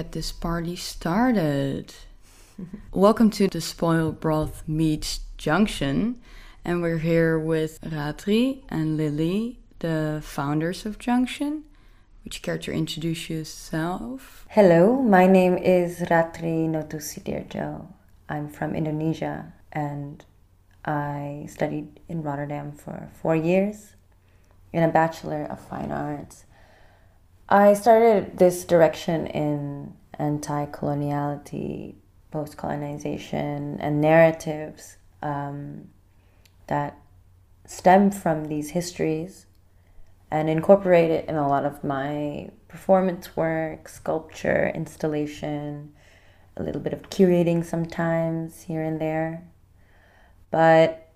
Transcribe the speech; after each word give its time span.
get 0.00 0.12
this 0.12 0.32
party 0.32 0.76
started. 0.76 1.92
Welcome 2.90 3.28
to 3.32 3.48
the 3.48 3.60
Spoiled 3.60 4.18
Broth 4.18 4.62
Meets 4.66 5.20
Junction, 5.36 6.22
and 6.64 6.80
we're 6.80 7.04
here 7.12 7.38
with 7.38 7.78
Ratri 7.82 8.62
and 8.70 8.96
Lili, 8.96 9.58
the 9.80 10.22
founders 10.24 10.86
of 10.86 10.98
Junction. 10.98 11.64
Would 12.24 12.34
you 12.34 12.40
care 12.40 12.56
to 12.56 12.72
introduce 12.72 13.28
yourself? 13.28 14.46
Hello, 14.48 15.02
my 15.02 15.26
name 15.26 15.58
is 15.58 15.98
Ratri 16.08 16.66
Notosudirdjo. 16.66 17.86
I'm 18.30 18.48
from 18.48 18.74
Indonesia 18.74 19.52
and 19.70 20.24
I 20.82 21.46
studied 21.50 22.00
in 22.08 22.22
Rotterdam 22.22 22.72
for 22.72 23.10
four 23.20 23.36
years 23.36 23.96
in 24.72 24.82
a 24.82 24.88
Bachelor 24.88 25.44
of 25.44 25.60
Fine 25.60 25.92
Arts. 25.92 26.46
I 27.52 27.74
started 27.74 28.38
this 28.38 28.64
direction 28.64 29.26
in 29.26 29.94
anti 30.20 30.66
coloniality, 30.66 31.96
post 32.30 32.56
colonization, 32.56 33.80
and 33.80 34.00
narratives 34.00 34.98
um, 35.20 35.88
that 36.68 36.96
stem 37.66 38.12
from 38.12 38.44
these 38.44 38.70
histories 38.70 39.46
and 40.30 40.48
incorporate 40.48 41.10
it 41.10 41.28
in 41.28 41.34
a 41.34 41.48
lot 41.48 41.64
of 41.64 41.82
my 41.82 42.50
performance 42.68 43.36
work, 43.36 43.88
sculpture, 43.88 44.70
installation, 44.72 45.92
a 46.56 46.62
little 46.62 46.80
bit 46.80 46.92
of 46.92 47.10
curating 47.10 47.64
sometimes 47.64 48.62
here 48.62 48.82
and 48.82 49.00
there. 49.00 49.42
But 50.52 51.08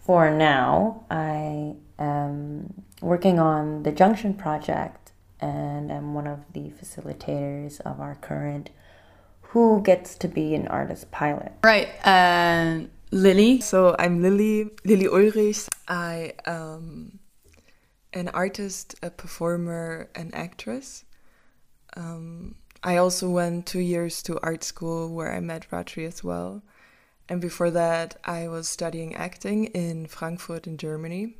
for 0.00 0.30
now, 0.30 1.06
I 1.10 1.76
am 1.98 2.84
working 3.00 3.38
on 3.38 3.84
the 3.84 3.92
Junction 3.92 4.34
project 4.34 5.01
and 5.42 5.92
I'm 5.92 6.14
one 6.14 6.26
of 6.26 6.40
the 6.52 6.70
facilitators 6.70 7.80
of 7.80 8.00
our 8.00 8.14
current 8.14 8.70
Who 9.40 9.82
Gets 9.82 10.14
to 10.16 10.28
Be 10.28 10.54
an 10.54 10.68
Artist 10.68 11.10
pilot. 11.10 11.52
Right, 11.64 11.88
uh, 12.06 12.86
Lili. 13.10 13.60
So 13.60 13.96
I'm 13.98 14.22
Lili, 14.22 14.70
Lili 14.84 15.06
Ullrich. 15.06 15.68
I 15.88 16.34
am 16.46 17.18
an 18.12 18.28
artist, 18.28 18.94
a 19.02 19.10
performer, 19.10 20.08
an 20.14 20.30
actress. 20.32 21.04
Um, 21.96 22.54
I 22.84 22.96
also 22.96 23.28
went 23.28 23.66
two 23.66 23.80
years 23.80 24.22
to 24.24 24.38
art 24.42 24.62
school 24.62 25.12
where 25.12 25.34
I 25.34 25.40
met 25.40 25.68
Ratri 25.70 26.06
as 26.06 26.22
well. 26.22 26.62
And 27.28 27.40
before 27.40 27.70
that, 27.70 28.16
I 28.24 28.48
was 28.48 28.68
studying 28.68 29.14
acting 29.14 29.66
in 29.66 30.06
Frankfurt 30.06 30.66
in 30.66 30.76
Germany. 30.76 31.36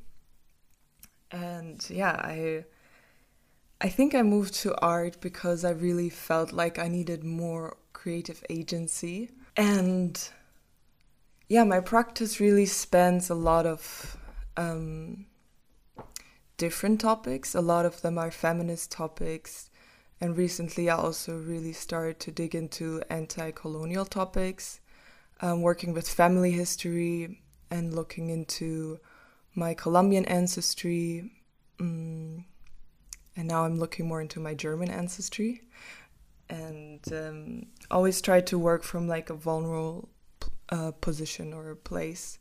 And 1.31 1.85
yeah, 1.89 2.13
I 2.13 2.65
I 3.85 3.89
think 3.89 4.15
I 4.15 4.23
moved 4.23 4.55
to 4.63 4.81
art 4.81 5.21
because 5.21 5.65
I 5.65 5.71
really 5.71 6.09
felt 6.09 6.53
like 6.53 6.79
I 6.79 6.87
needed 6.87 7.25
more 7.25 7.77
creative 7.93 8.45
agency. 8.49 9.31
And 9.57 10.17
yeah, 11.49 11.65
my 11.65 11.81
practice 11.81 12.39
really 12.39 12.67
spans 12.67 13.29
a 13.29 13.35
lot 13.35 13.67
of 13.67 14.17
um, 14.57 15.27
different 16.59 17.01
topics. 17.01 17.57
A 17.57 17.61
lot 17.61 17.85
of 17.85 18.03
them 18.03 18.19
are 18.19 18.31
feminist 18.31 18.93
topics. 18.93 19.69
And 20.21 20.37
recently, 20.37 20.89
I 20.89 20.95
also 20.95 21.37
really 21.37 21.73
started 21.73 22.21
to 22.21 22.31
dig 22.31 22.55
into 22.55 23.03
anti 23.11 23.51
colonial 23.51 24.05
topics, 24.05 24.79
um, 25.41 25.61
working 25.61 25.93
with 25.93 26.09
family 26.09 26.53
history 26.53 27.41
and 27.69 27.93
looking 27.93 28.31
into 28.31 29.01
my 29.57 29.75
Colombian 29.75 30.25
ancestry. 30.27 31.33
Um, 31.81 32.22
and 33.43 33.49
now 33.49 33.65
I'm 33.65 33.77
looking 33.77 34.07
more 34.07 34.21
into 34.21 34.39
my 34.39 34.55
German 34.55 34.89
ancestry. 34.89 35.63
And 36.49 37.01
um, 37.13 37.67
always 37.91 38.23
try 38.23 38.41
to 38.43 38.57
work 38.57 38.85
from 38.85 39.09
like 39.09 39.31
a 39.31 39.35
vulnerable 39.35 40.09
uh, 40.69 40.93
position 40.93 41.53
or 41.53 41.71
a 41.71 41.75
place, 41.75 42.39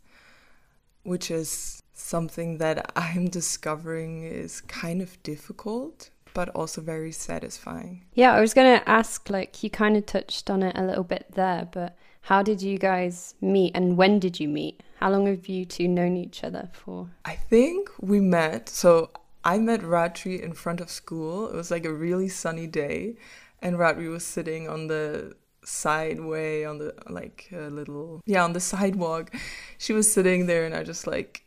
which 1.02 1.32
is 1.32 1.82
something 1.94 2.60
that 2.60 2.92
I'm 2.96 3.30
discovering 3.30 4.22
is 4.22 4.62
kind 4.62 5.02
of 5.02 5.22
difficult, 5.24 6.12
but 6.36 6.50
also 6.50 6.82
very 6.82 7.12
satisfying. 7.12 8.06
Yeah, 8.14 8.34
I 8.36 8.42
was 8.42 8.54
going 8.54 8.80
to 8.80 8.88
ask, 8.88 9.28
like, 9.32 9.64
you 9.64 9.72
kind 9.72 9.98
of 9.98 10.06
touched 10.06 10.52
on 10.52 10.62
it 10.62 10.78
a 10.78 10.84
little 10.84 11.04
bit 11.04 11.32
there, 11.34 11.68
but 11.72 11.98
how 12.22 12.44
did 12.44 12.62
you 12.62 12.78
guys 12.78 13.34
meet 13.42 13.76
and 13.76 13.98
when 13.98 14.20
did 14.20 14.40
you 14.40 14.48
meet? 14.48 14.84
How 15.00 15.10
long 15.10 15.26
have 15.26 15.48
you 15.48 15.66
two 15.66 15.88
known 15.88 16.16
each 16.16 16.44
other 16.44 16.70
for? 16.72 17.10
I 17.26 17.34
think 17.34 17.90
we 18.00 18.20
met, 18.20 18.70
so 18.70 19.10
I 19.44 19.58
met 19.58 19.82
Ratri 19.82 20.40
in 20.42 20.54
front 20.54 20.82
of 20.82 20.90
school. 20.90 21.50
It 21.50 21.56
was 21.56 21.72
like 21.72 21.86
a 21.86 21.94
really 21.94 22.30
sunny 22.30 22.68
day, 22.68 23.16
and 23.62 23.78
Ratri 23.78 24.10
was 24.10 24.26
sitting 24.26 24.68
on 24.70 24.88
the 24.88 25.36
sideway 25.64 26.64
on 26.64 26.80
the 26.80 26.92
like 27.08 27.48
a 27.54 27.70
little 27.70 28.20
yeah 28.26 28.44
on 28.44 28.52
the 28.54 28.60
sidewalk 28.60 29.32
she 29.78 29.94
was 29.94 30.12
sitting 30.12 30.48
there 30.48 30.66
and 30.66 30.74
i 30.74 30.82
just 30.82 31.06
like 31.06 31.46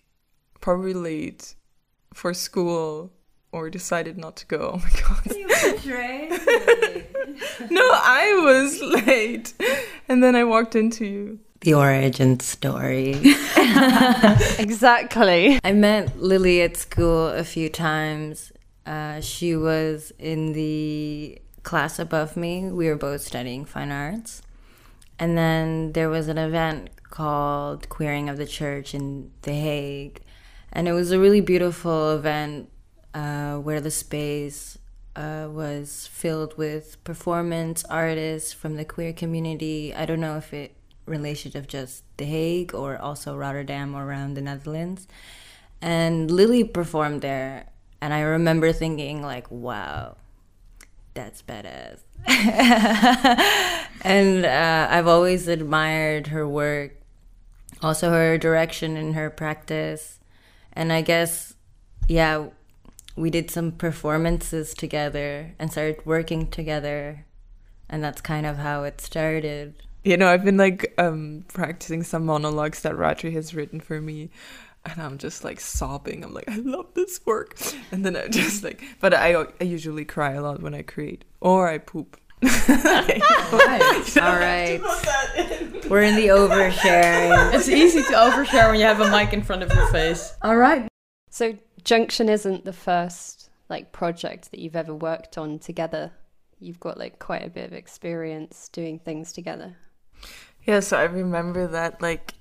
probably 0.60 0.94
late 0.94 1.56
for 2.15 2.32
school 2.32 3.10
or 3.55 3.71
decided 3.71 4.19
not 4.19 4.37
to 4.37 4.47
go. 4.47 4.62
Oh 4.75 4.78
my 4.78 4.91
god. 5.00 5.37
You 5.37 5.47
betrayed 5.47 6.31
no, 7.71 7.91
I 7.93 8.41
was 8.44 8.82
late. 9.06 9.55
And 10.09 10.22
then 10.22 10.34
I 10.34 10.44
walked 10.44 10.75
into 10.75 11.05
you. 11.06 11.38
The 11.65 11.73
origin 11.73 12.41
story. 12.41 13.13
exactly. 14.59 15.59
I 15.65 15.73
met 15.73 16.21
Lili 16.21 16.61
at 16.61 16.77
school 16.77 17.29
a 17.29 17.43
few 17.43 17.71
times. 17.71 18.53
Uh, 18.85 19.23
she 19.23 19.57
was 19.57 20.13
in 20.19 20.53
the 20.53 21.39
class 21.63 21.99
above 21.99 22.37
me. 22.37 22.71
We 22.71 22.89
were 22.89 22.97
both 22.97 23.23
studying 23.23 23.65
fine 23.65 23.91
arts. 23.91 24.43
And 25.19 25.39
then 25.39 25.93
there 25.93 26.11
was 26.11 26.29
an 26.29 26.37
event 26.37 26.91
called 27.09 27.89
Queering 27.89 28.29
of 28.29 28.37
the 28.37 28.47
Church 28.47 28.95
in 28.95 29.31
The 29.41 29.55
Hague. 29.55 30.21
And 30.71 30.87
it 30.87 30.93
was 30.93 31.13
a 31.13 31.19
really 31.19 31.41
beautiful 31.41 32.15
event 32.15 32.69
uh, 33.15 33.57
where 33.57 33.81
the 33.81 33.91
space 33.91 34.77
uh, 35.17 35.49
was 35.51 36.09
filled 36.13 36.59
with 36.59 37.03
performance 37.05 37.85
artists 37.85 38.53
from 38.53 38.77
the 38.77 38.85
queer 38.85 39.15
community. 39.15 39.95
I 39.95 40.05
don't 40.05 40.21
know 40.21 40.37
if 40.37 40.53
it 40.53 40.77
relation 41.07 41.57
of 41.57 41.69
just 41.69 42.05
The 42.17 42.25
Hague 42.25 42.75
or 42.75 42.97
also 42.99 43.37
Rotterdam 43.37 43.95
or 43.95 44.05
around 44.07 44.35
the 44.35 44.41
Netherlands. 44.41 45.07
And 45.81 46.31
Lili 46.31 46.65
performed 46.65 47.21
there, 47.21 47.67
and 48.01 48.15
I 48.15 48.21
remember 48.21 48.73
thinking 48.73 49.21
like, 49.23 49.51
"Wow, 49.51 50.17
that's 51.13 51.43
badass." 51.43 52.01
and 54.03 54.47
uh, 54.47 54.89
I've 54.91 55.07
always 55.07 55.47
admired 55.47 56.29
her 56.29 56.49
work, 56.49 56.93
also 57.83 58.11
her 58.11 58.39
direction 58.39 58.97
and 58.97 59.15
her 59.15 59.29
practice. 59.29 60.21
And 60.73 60.93
I 60.93 61.03
guess, 61.03 61.55
yeah, 62.09 62.49
we 63.17 63.31
did 63.31 63.51
some 63.51 63.73
performances 63.73 64.75
together 64.75 65.55
and 65.59 65.71
started 65.71 66.05
working 66.05 66.49
together. 66.51 67.27
And 67.89 68.03
that's 68.03 68.21
kind 68.21 68.47
of 68.47 68.57
how 68.57 68.85
it 68.85 69.01
started. 69.01 69.84
You 70.05 70.19
know, 70.19 70.29
I've 70.29 70.45
been 70.45 70.59
like 70.59 70.95
um, 70.99 71.45
practicing 71.49 72.03
some 72.03 72.27
monologues 72.27 72.83
that 72.83 72.93
Ratri 72.93 73.33
has 73.33 73.55
written 73.55 73.81
for 73.81 74.01
me. 74.01 74.31
And 74.85 75.01
I'm 75.01 75.17
just 75.17 75.45
like 75.45 75.61
sobbing. 75.61 76.23
I'm 76.23 76.35
like, 76.35 76.49
I 76.49 76.57
love 76.57 76.93
this 76.93 77.21
work. 77.25 77.57
And 77.91 78.05
then 78.05 78.17
I 78.17 78.29
just 78.29 78.62
like, 78.62 78.83
but 79.01 79.15
I, 79.15 79.35
I 79.35 79.65
usually 79.65 80.05
cry 80.05 80.33
a 80.33 80.43
lot 80.43 80.61
when 80.61 80.75
I 80.75 80.83
create 80.83 81.25
or 81.41 81.69
I 81.69 81.79
poop. 81.79 82.21
right. 82.43 83.23
All 84.19 84.37
right. 84.37 84.81
We're 85.89 86.03
in 86.03 86.17
the 86.17 86.29
oversharing. 86.29 87.55
It's 87.55 87.69
easy 87.69 88.03
to 88.03 88.12
overshare 88.12 88.69
when 88.71 88.79
you 88.79 88.85
have 88.85 89.00
a 89.00 89.11
mic 89.11 89.33
in 89.33 89.43
front 89.43 89.62
of 89.62 89.73
your 89.73 89.87
face. 89.89 90.35
All 90.43 90.57
right. 90.57 90.87
So 91.31 91.57
Junction 91.83 92.29
isn't 92.29 92.67
the 92.67 92.73
first 92.75 93.49
like 93.71 93.93
project 93.93 94.50
that 94.50 94.61
you've 94.61 94.77
ever 94.77 94.95
worked 94.95 95.39
on 95.39 95.59
together. 95.59 96.12
You've 96.59 96.81
got 96.81 96.99
like 96.99 97.19
quite 97.19 97.45
a 97.47 97.50
bit 97.50 97.65
of 97.65 97.73
experience 97.73 98.69
doing 98.69 98.99
things 98.99 99.33
together. 99.33 99.77
Yeah, 100.65 100.81
so 100.81 100.97
I 100.97 101.05
remember 101.05 101.67
that 101.67 102.00
like 102.00 102.35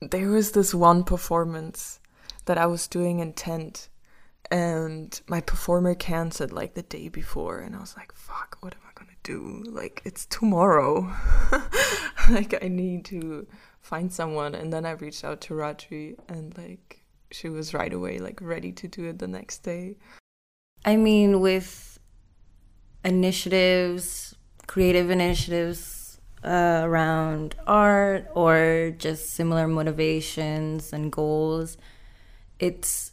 there 0.00 0.28
was 0.28 0.52
this 0.52 0.74
one 0.74 1.04
performance 1.04 2.00
that 2.46 2.58
I 2.58 2.66
was 2.66 2.86
doing 2.86 3.20
in 3.20 3.32
tent 3.32 3.88
and 4.50 5.20
my 5.26 5.40
performer 5.40 5.94
canceled 5.94 6.52
like 6.52 6.74
the 6.74 6.82
day 6.82 7.08
before 7.08 7.58
and 7.58 7.74
I 7.74 7.80
was 7.80 7.96
like, 7.96 8.12
fuck, 8.14 8.56
what 8.60 8.74
am 8.74 8.80
I 8.88 8.92
gonna 8.94 9.16
do? 9.22 9.64
Like 9.66 10.02
it's 10.04 10.26
tomorrow. 10.26 11.12
like 12.30 12.62
I 12.62 12.68
need 12.68 13.04
to 13.06 13.46
find 13.80 14.12
someone 14.12 14.54
and 14.54 14.72
then 14.72 14.86
I 14.86 14.92
reached 14.92 15.24
out 15.24 15.40
to 15.42 15.54
Ratri 15.54 16.16
and 16.28 16.56
like 16.56 17.02
she 17.32 17.48
was 17.48 17.74
right 17.74 17.92
away 17.92 18.18
like 18.18 18.40
ready 18.40 18.72
to 18.72 18.88
do 18.88 19.04
it 19.06 19.18
the 19.18 19.28
next 19.28 19.58
day. 19.58 19.96
I 20.84 20.96
mean 20.96 21.40
with 21.40 21.98
initiatives, 23.04 24.34
creative 24.66 25.10
initiatives 25.10 25.95
uh, 26.46 26.82
around 26.84 27.56
art 27.66 28.28
or 28.34 28.94
just 28.98 29.34
similar 29.34 29.66
motivations 29.66 30.92
and 30.92 31.10
goals, 31.10 31.76
it's 32.60 33.12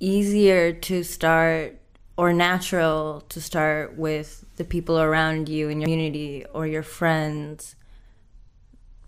easier 0.00 0.72
to 0.72 1.02
start 1.02 1.78
or 2.16 2.32
natural 2.32 3.20
to 3.28 3.40
start 3.40 3.96
with 3.96 4.44
the 4.56 4.64
people 4.64 4.98
around 4.98 5.48
you 5.48 5.68
in 5.68 5.80
your 5.80 5.86
community 5.86 6.44
or 6.52 6.66
your 6.66 6.82
friends. 6.82 7.76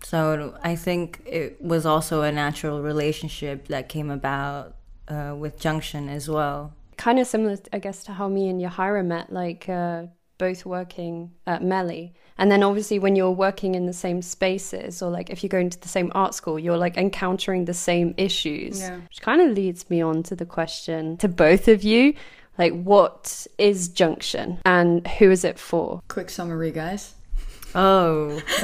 So 0.03 0.57
I 0.63 0.75
think 0.75 1.21
it 1.25 1.61
was 1.61 1.85
also 1.85 2.21
a 2.21 2.31
natural 2.31 2.81
relationship 2.81 3.67
that 3.67 3.89
came 3.89 4.09
about 4.09 4.75
uh, 5.07 5.35
with 5.37 5.59
Junction 5.59 6.09
as 6.09 6.29
well. 6.29 6.73
Kind 6.97 7.19
of 7.19 7.27
similar, 7.27 7.57
I 7.73 7.79
guess, 7.79 8.03
to 8.05 8.13
how 8.13 8.27
me 8.27 8.49
and 8.49 8.61
Yahaira 8.61 9.05
met, 9.05 9.31
like 9.31 9.67
uh, 9.67 10.05
both 10.37 10.65
working 10.65 11.31
at 11.45 11.63
Melly. 11.63 12.13
And 12.37 12.51
then 12.51 12.63
obviously, 12.63 12.97
when 12.97 13.15
you're 13.15 13.31
working 13.31 13.75
in 13.75 13.85
the 13.85 13.93
same 13.93 14.21
spaces, 14.21 15.01
or 15.01 15.11
like 15.11 15.29
if 15.29 15.43
you're 15.43 15.49
going 15.49 15.69
to 15.69 15.79
the 15.79 15.89
same 15.89 16.11
art 16.15 16.33
school, 16.33 16.57
you're 16.57 16.77
like 16.77 16.97
encountering 16.97 17.65
the 17.65 17.73
same 17.73 18.13
issues. 18.17 18.79
Yeah. 18.79 18.97
Which 18.97 19.21
kind 19.21 19.41
of 19.41 19.55
leads 19.55 19.89
me 19.89 20.01
on 20.01 20.23
to 20.23 20.35
the 20.35 20.45
question 20.45 21.17
to 21.17 21.27
both 21.27 21.67
of 21.67 21.83
you 21.83 22.13
like, 22.57 22.73
what 22.83 23.47
is 23.57 23.87
Junction 23.87 24.59
and 24.65 25.07
who 25.07 25.31
is 25.31 25.43
it 25.43 25.57
for? 25.57 26.01
Quick 26.07 26.29
summary, 26.29 26.71
guys. 26.71 27.15
Oh, 27.73 28.41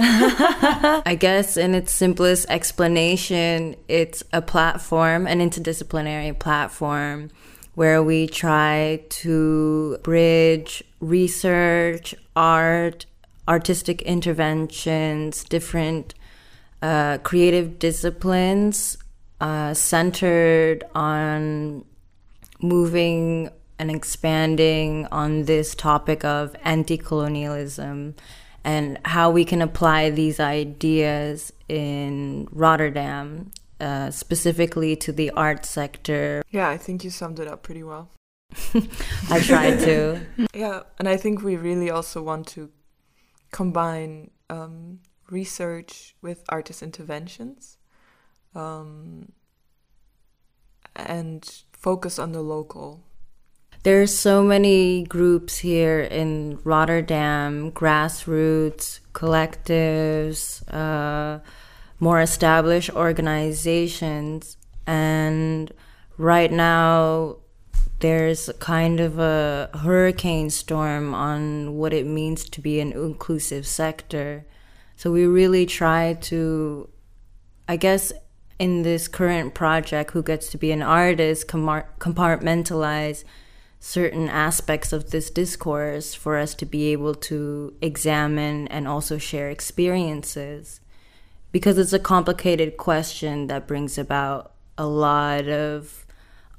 I 1.04 1.18
guess 1.18 1.56
in 1.56 1.74
its 1.74 1.94
simplest 1.94 2.46
explanation, 2.50 3.76
it's 3.88 4.22
a 4.34 4.42
platform, 4.42 5.26
an 5.26 5.40
interdisciplinary 5.40 6.38
platform 6.38 7.32
where 7.74 8.04
we 8.04 8.28
try 8.28 9.04
to 9.10 9.98
bridge 10.04 10.84
research, 11.00 12.14
art, 12.36 13.06
artistic 13.48 14.02
interventions, 14.04 15.44
different 15.44 16.14
uh, 16.82 17.18
creative 17.20 17.80
disciplines 17.80 18.98
uh, 19.42 19.74
centered 19.74 20.84
on 20.94 21.86
moving 22.62 23.50
and 23.80 23.92
expanding 23.92 25.06
on 25.12 25.44
this 25.44 25.76
topic 25.76 26.26
of 26.26 26.56
anti 26.64 26.98
colonialism 26.98 28.16
and 28.64 29.00
how 29.06 29.30
we 29.30 29.46
can 29.46 29.62
apply 29.62 30.10
these 30.10 30.40
ideas 30.40 31.54
in 31.70 32.48
Rotterdam, 32.52 33.52
uh, 33.80 34.12
specifically 34.12 34.96
to 34.98 35.12
the 35.12 35.30
art 35.32 35.66
sector. 35.66 36.44
Yeah, 36.52 36.68
I 36.68 36.78
think 36.78 37.04
you 37.04 37.10
summed 37.10 37.40
it 37.40 37.48
up 37.48 37.64
pretty 37.64 37.84
well. 37.84 38.10
I 39.30 39.40
tried 39.40 39.80
to. 39.82 40.20
yeah, 40.54 40.82
and 41.00 41.08
I 41.08 41.16
think 41.16 41.44
we 41.44 41.56
really 41.56 41.90
also 41.90 42.22
want 42.22 42.48
to 42.48 42.70
combine 43.58 44.30
um, 44.52 45.00
research 45.32 46.16
with 46.22 46.44
artist 46.48 46.84
interventions 46.84 47.80
um, 48.54 49.32
and 50.96 51.64
focus 51.74 52.20
on 52.20 52.34
the 52.34 52.42
local 52.42 53.02
There 53.82 54.00
are 54.04 54.14
so 54.28 54.44
many 54.44 55.06
groups 55.06 55.58
here 55.58 56.02
in 56.02 56.60
Rotterdam, 56.64 57.72
grassroots, 57.72 59.00
collectives, 59.14 60.62
uh, 60.72 61.40
more 62.00 62.22
established 62.22 62.92
organizations. 62.92 64.58
And 64.86 65.72
right 66.18 66.52
now, 66.52 67.38
there's 68.00 68.50
kind 68.60 69.00
of 69.00 69.20
a 69.20 69.70
hurricane 69.74 70.50
storm 70.50 71.14
on 71.14 71.76
what 71.76 71.94
it 71.94 72.06
means 72.06 72.48
to 72.50 72.62
be 72.62 72.80
an 72.80 72.92
inclusive 72.92 73.66
sector. 73.66 74.46
So 74.96 75.12
we 75.12 75.26
really 75.26 75.66
try 75.66 76.14
to, 76.22 76.90
I 77.68 77.76
guess, 77.76 78.14
in 78.60 78.84
this 78.84 79.08
current 79.08 79.54
project, 79.54 80.12
Who 80.12 80.24
Gets 80.24 80.50
to 80.50 80.58
Be 80.58 80.72
an 80.72 80.82
Artist, 80.82 81.48
compartmentalize 81.48 83.24
certain 83.80 84.28
aspects 84.28 84.92
of 84.92 85.12
this 85.12 85.30
discourse 85.30 86.14
for 86.16 86.38
us 86.38 86.56
to 86.56 86.66
be 86.66 86.92
able 86.92 87.14
to 87.14 87.74
examine 87.82 88.68
and 88.70 88.88
also 88.88 89.20
share 89.20 89.50
experiences 89.50 90.82
because 91.52 91.78
it's 91.78 91.94
a 91.94 92.00
complicated 92.00 92.78
question 92.78 93.48
that 93.48 93.68
brings 93.68 93.98
about 93.98 94.54
a 94.78 94.86
lot 94.86 95.48
of 95.48 96.07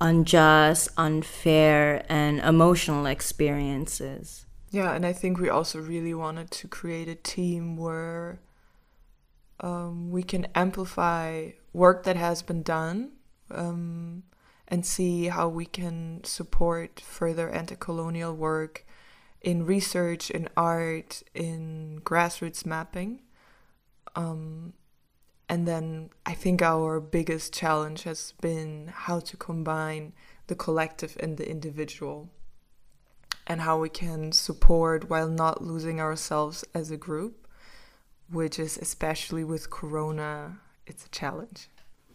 unjust, 0.01 0.89
unfair, 0.97 2.05
and 2.09 2.41
emotional 2.41 3.07
experiences. 3.07 4.47
Yeah, 4.71 4.95
and 4.95 5.07
I 5.07 5.13
think 5.13 5.39
we 5.39 5.49
also 5.49 5.79
really 5.81 6.15
wanted 6.15 6.51
to 6.53 6.69
create 6.69 7.09
a 7.09 7.15
team 7.15 7.77
where 7.77 8.41
um, 9.61 10.11
we 10.11 10.23
can 10.23 10.47
amplify 10.55 11.51
work 11.73 12.05
that 12.05 12.17
has 12.17 12.43
been 12.43 12.63
done. 12.63 13.13
Um, 13.51 14.25
and 14.69 14.85
see 14.85 15.29
how 15.29 15.49
we 15.49 15.65
can 15.65 16.23
support 16.25 17.01
further 17.01 17.49
anti 17.49 17.75
colonial 17.75 18.35
work 18.35 18.85
in 19.41 19.65
research, 19.65 20.31
in 20.31 20.49
art, 20.57 21.23
in 21.35 22.01
grassroots 22.05 22.67
mapping. 22.67 23.23
Um, 24.15 24.75
and 25.49 25.67
then 25.67 26.11
I 26.27 26.35
think 26.35 26.63
our 26.63 27.01
biggest 27.01 27.55
challenge 27.55 28.03
has 28.03 28.33
been 28.41 28.91
how 28.93 29.21
to 29.21 29.37
combine 29.37 30.13
the 30.47 30.55
collective 30.55 31.17
and 31.21 31.37
the 31.37 31.49
individual 31.49 32.29
and 33.47 33.63
how 33.63 33.79
we 33.79 33.89
can 33.89 34.33
support 34.33 35.09
while 35.09 35.29
not 35.29 35.63
losing 35.63 36.01
ourselves 36.01 36.65
as 36.75 36.91
a 36.91 36.97
group, 36.99 37.47
which 38.31 38.59
is 38.59 38.77
especially 38.77 39.43
with 39.43 39.71
Corona, 39.71 40.59
it's 40.87 41.07
a 41.07 41.11
challenge. 41.11 41.69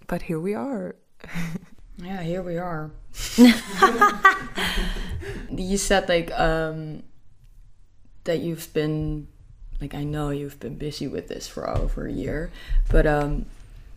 But 0.07 0.23
here 0.23 0.39
we 0.39 0.53
are. 0.53 0.95
Yeah, 1.97 2.23
here 2.23 2.41
we 2.41 2.57
are. 2.57 2.91
you 5.51 5.77
said 5.77 6.09
like 6.09 6.31
um 6.31 7.03
that 8.23 8.39
you've 8.39 8.73
been 8.73 9.27
like 9.81 9.93
I 9.93 10.03
know 10.03 10.29
you've 10.29 10.59
been 10.59 10.75
busy 10.75 11.07
with 11.07 11.27
this 11.27 11.47
for 11.47 11.69
over 11.69 12.07
a 12.07 12.11
year, 12.11 12.51
but 12.89 13.05
um 13.05 13.45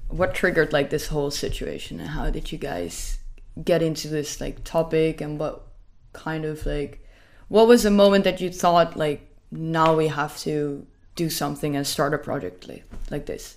what 0.08 0.34
triggered 0.34 0.72
like 0.72 0.90
this 0.90 1.08
whole 1.08 1.30
situation 1.30 1.98
and 1.98 2.10
how 2.10 2.30
did 2.30 2.52
you 2.52 2.58
guys 2.58 3.18
get 3.64 3.82
into 3.82 4.06
this 4.06 4.40
like 4.40 4.62
topic 4.62 5.20
and 5.20 5.40
what 5.40 5.66
kind 6.12 6.44
of 6.44 6.64
like 6.64 7.04
what 7.48 7.66
was 7.66 7.82
the 7.82 7.90
moment 7.90 8.24
that 8.24 8.40
you 8.40 8.50
thought 8.50 8.96
like 8.96 9.28
now 9.50 9.94
we 9.94 10.08
have 10.08 10.36
to 10.38 10.86
do 11.14 11.30
something 11.30 11.74
and 11.74 11.86
start 11.86 12.14
a 12.14 12.18
project 12.18 12.68
like, 12.68 12.84
like 13.10 13.26
this? 13.26 13.56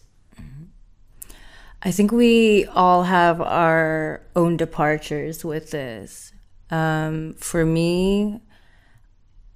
I 1.81 1.91
think 1.91 2.11
we 2.11 2.65
all 2.65 3.03
have 3.03 3.39
our 3.39 4.21
own 4.35 4.57
departures 4.57 5.45
with 5.45 5.71
this. 5.71 6.33
Um, 6.69 7.35
for 7.35 7.65
me, 7.65 8.41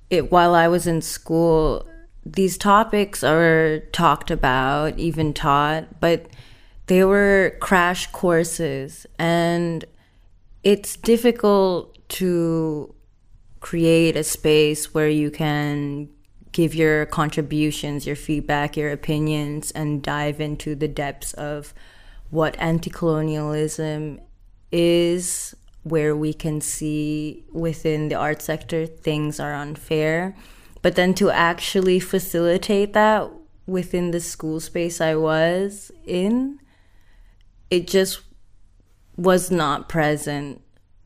it 0.10 0.32
while 0.32 0.56
I 0.56 0.70
was 0.70 0.88
in 0.88 1.02
school, 1.02 1.86
these 2.26 2.58
topics 2.58 3.24
are 3.24 3.80
talked 3.92 4.32
about, 4.32 4.98
even 4.98 5.34
taught, 5.34 6.00
but 6.00 6.28
they 6.88 7.04
were 7.04 7.58
crash 7.60 8.08
courses, 8.08 9.06
and 9.20 9.86
it's 10.64 10.96
difficult 10.96 11.98
to 12.10 12.94
create 13.60 14.16
a 14.16 14.24
space 14.24 14.94
where 14.94 15.10
you 15.10 15.32
can 15.32 16.10
give 16.52 16.76
your 16.76 17.06
contributions, 17.08 18.06
your 18.06 18.16
feedback, 18.16 18.78
your 18.78 18.92
opinions, 18.92 19.72
and 19.72 20.02
dive 20.04 20.40
into 20.40 20.76
the 20.76 20.88
depths 20.88 21.34
of 21.34 21.74
what 22.30 22.56
anti 22.60 22.90
colonialism 22.90 24.20
is, 24.72 25.56
where 25.84 26.16
we 26.16 26.34
can 26.34 26.62
see 26.62 27.44
within 27.52 28.08
the 28.08 28.16
art 28.16 28.42
sector 28.42 28.86
things 28.86 29.40
are 29.40 29.54
unfair. 29.54 30.36
But 30.84 30.96
then 30.96 31.16
to 31.16 31.32
actually 31.32 32.00
facilitate 32.00 32.94
that 32.94 33.32
within 33.66 34.12
the 34.12 34.20
school 34.20 34.60
space 34.60 35.02
I 35.02 35.16
was 35.16 35.92
in, 36.06 36.60
it 37.72 37.88
just 37.88 38.20
was 39.16 39.50
not 39.50 39.88
present 39.88 40.62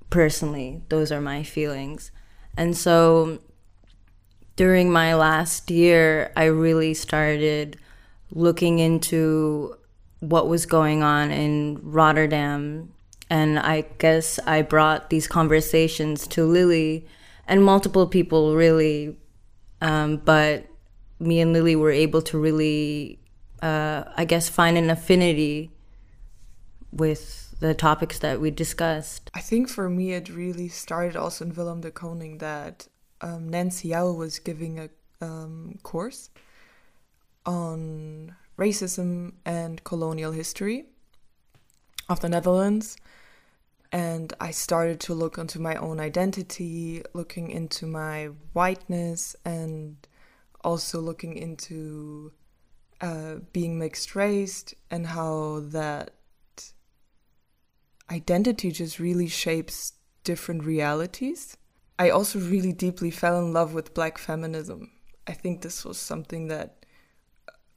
personally. 0.10 0.81
Those 0.89 1.12
are 1.12 1.22
my 1.22 1.43
feelings. 1.43 2.12
And 2.57 2.75
so 2.75 3.39
during 4.55 4.91
my 4.91 5.13
last 5.13 5.69
year, 5.69 6.31
I 6.36 6.46
really 6.46 6.96
started 6.96 7.77
looking 8.31 8.79
into 8.79 9.77
what 10.22 10.48
was 10.48 10.65
going 10.65 11.03
on 11.03 11.29
in 11.29 11.79
Rotterdam. 11.84 12.91
And 13.29 13.60
I 13.60 13.81
guess 14.00 14.39
I 14.48 14.63
brought 14.63 15.12
these 15.12 15.27
conversations 15.27 16.25
to 16.29 16.46
Lili 16.46 17.05
and 17.48 17.63
multiple 17.63 18.07
people, 18.07 18.55
really. 18.55 19.17
Um, 19.81 20.17
but 20.17 20.67
me 21.19 21.39
and 21.39 21.53
Lili 21.53 21.75
were 21.75 21.91
able 21.91 22.22
to 22.24 22.38
really, 22.38 23.19
uh, 23.62 24.03
I 24.15 24.25
guess, 24.25 24.50
find 24.50 24.77
an 24.77 24.89
affinity 24.89 25.72
with 26.91 27.55
the 27.60 27.74
topics 27.74 28.19
that 28.19 28.39
we 28.39 28.51
discussed. 28.51 29.29
I 29.34 29.41
think 29.41 29.69
for 29.69 29.89
me, 29.89 30.13
it 30.13 30.29
really 30.29 30.67
started 30.69 31.15
also 31.15 31.46
in 31.46 31.53
Willem 31.53 31.81
de 31.81 31.91
Kooning 31.91 32.39
that 32.39 32.88
um, 33.22 33.50
Nancy 33.50 33.89
Jouwe 33.89 34.15
was 34.15 34.39
giving 34.39 34.79
a 34.79 34.89
um, 35.22 35.79
course 35.84 36.29
on 37.46 38.36
racism 38.57 39.34
and 39.46 39.84
colonial 39.84 40.31
history 40.31 40.86
of 42.10 42.19
the 42.19 42.29
Netherlands. 42.29 42.98
And 43.91 44.34
I 44.39 44.51
started 44.51 45.00
to 45.01 45.13
look 45.13 45.38
into 45.38 45.60
my 45.60 45.75
own 45.75 46.00
identity, 46.00 47.03
looking 47.13 47.51
into 47.51 47.86
my 47.86 48.25
whiteness, 48.53 49.36
and 49.46 49.96
also 50.62 51.00
looking 51.00 51.38
into 51.38 52.34
uh, 53.00 53.36
being 53.53 53.79
mixed 53.79 54.15
race 54.15 54.74
and 54.91 55.08
how 55.08 55.62
that 55.67 56.12
identity 58.10 58.72
just 58.72 59.00
really 59.00 59.27
shapes 59.27 59.94
different 60.24 60.63
realities. 60.63 61.56
I 62.00 62.10
also 62.10 62.39
really 62.39 62.74
deeply 62.74 63.12
fell 63.12 63.39
in 63.39 63.53
love 63.53 63.74
with 63.74 63.94
black 63.94 64.17
feminism. 64.17 64.91
I 65.25 65.34
think 65.34 65.62
this 65.62 65.84
was 65.84 65.98
something 65.98 66.48
that 66.48 66.86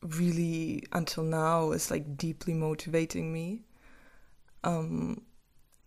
really, 0.02 0.84
until 0.92 1.24
now, 1.24 1.72
is 1.72 1.90
like 1.90 2.16
deeply 2.16 2.54
motivating 2.54 3.32
me. 3.32 3.62
Um, 4.64 5.22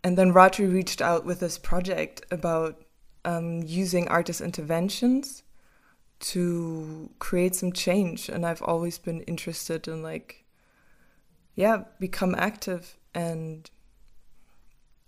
and 0.03 0.17
then 0.17 0.33
Ratri 0.33 0.71
reached 0.71 1.01
out 1.01 1.25
with 1.25 1.39
this 1.39 1.57
project 1.57 2.25
about 2.29 2.83
um, 3.23 3.63
using 3.63 4.07
artist 4.09 4.41
interventions 4.41 5.43
to 6.19 7.09
create 7.19 7.55
some 7.55 7.71
change. 7.71 8.29
And 8.29 8.45
I've 8.45 8.61
always 8.61 8.97
been 8.97 9.21
interested 9.21 9.87
in 9.87 10.03
like, 10.03 10.43
yeah, 11.55 11.83
become 11.99 12.35
active 12.35 12.97
and 13.15 13.69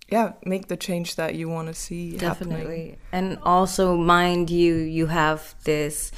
yeah, 0.07 0.33
make 0.45 0.67
the 0.67 0.77
change 0.77 1.15
that 1.15 1.35
you 1.35 1.49
want 1.49 1.67
to 1.67 1.73
see. 1.73 2.15
Definitely. 2.15 2.57
Happening. 2.63 2.97
And 3.11 3.39
also, 3.43 3.97
mind 3.97 4.49
you, 4.49 4.75
you 4.75 5.07
have 5.07 5.55
this 5.63 6.11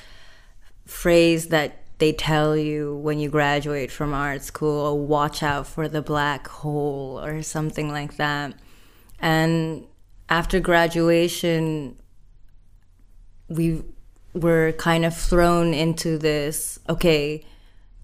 phrase 0.86 1.48
that 1.48 1.84
they 1.98 2.12
tell 2.12 2.56
you 2.56 2.96
when 2.96 3.20
you 3.20 3.30
graduate 3.30 3.92
from 3.92 4.14
art 4.14 4.44
school 4.44 5.00
watch 5.00 5.42
out 5.42 5.66
for 5.66 5.88
the 5.88 6.02
black 6.02 6.48
hole 6.48 7.20
or 7.24 7.42
something 7.42 7.90
like 7.90 8.18
that. 8.18 8.54
And 9.20 9.86
after 10.30 10.60
graduation, 10.60 11.98
we 13.48 13.84
were 14.34 14.74
kind 14.74 15.06
of 15.06 15.16
thrown 15.16 15.74
into 15.74 16.18
this 16.18 16.80
okay, 16.90 17.44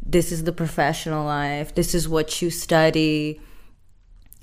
this 0.06 0.32
is 0.32 0.44
the 0.44 0.52
professional 0.52 1.26
life, 1.26 1.76
this 1.76 1.94
is 1.94 2.08
what 2.08 2.42
you 2.42 2.50
study. 2.50 3.40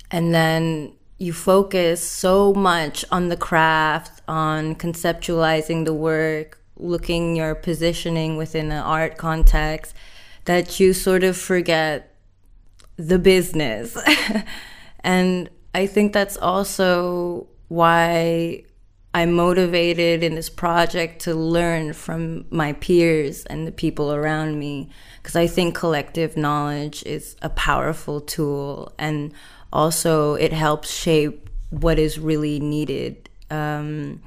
And 0.09 0.33
then 0.33 0.93
you 1.17 1.33
focus 1.33 2.01
so 2.01 2.53
much 2.53 3.05
on 3.11 3.29
the 3.29 3.37
craft, 3.37 4.21
on 4.27 4.75
conceptualizing 4.75 5.85
the 5.85 5.93
work, 5.93 6.59
looking 6.75 7.35
your 7.35 7.53
positioning 7.55 8.37
within 8.37 8.71
an 8.71 8.83
art 8.83 9.17
context, 9.17 9.95
that 10.45 10.79
you 10.79 10.93
sort 10.93 11.23
of 11.23 11.37
forget 11.37 12.15
the 12.97 13.19
business. 13.19 13.95
and 15.01 15.49
I 15.73 15.87
think 15.87 16.13
that's 16.13 16.37
also 16.37 17.47
why 17.67 18.63
I'm 19.13 19.33
motivated 19.33 20.23
in 20.23 20.35
this 20.35 20.49
project 20.49 21.21
to 21.23 21.35
learn 21.35 21.93
from 21.93 22.45
my 22.49 22.73
peers 22.73 23.45
and 23.45 23.67
the 23.67 23.71
people 23.71 24.13
around 24.13 24.57
me 24.59 24.89
because 25.21 25.35
I 25.35 25.47
think 25.47 25.75
collective 25.75 26.37
knowledge 26.37 27.03
is 27.03 27.35
a 27.41 27.49
powerful 27.49 28.21
tool 28.21 28.93
and 28.97 29.33
also 29.73 30.35
it 30.35 30.53
helps 30.53 30.93
shape 30.93 31.49
what 31.69 31.99
is 31.99 32.19
really 32.19 32.59
needed 32.59 33.29
um, 33.49 34.21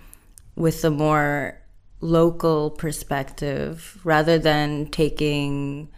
with 0.57 0.85
a 0.85 0.91
more 0.91 1.59
local 2.01 2.71
perspective 2.71 3.99
rather 4.05 4.39
than 4.39 4.87
taking 4.91 5.89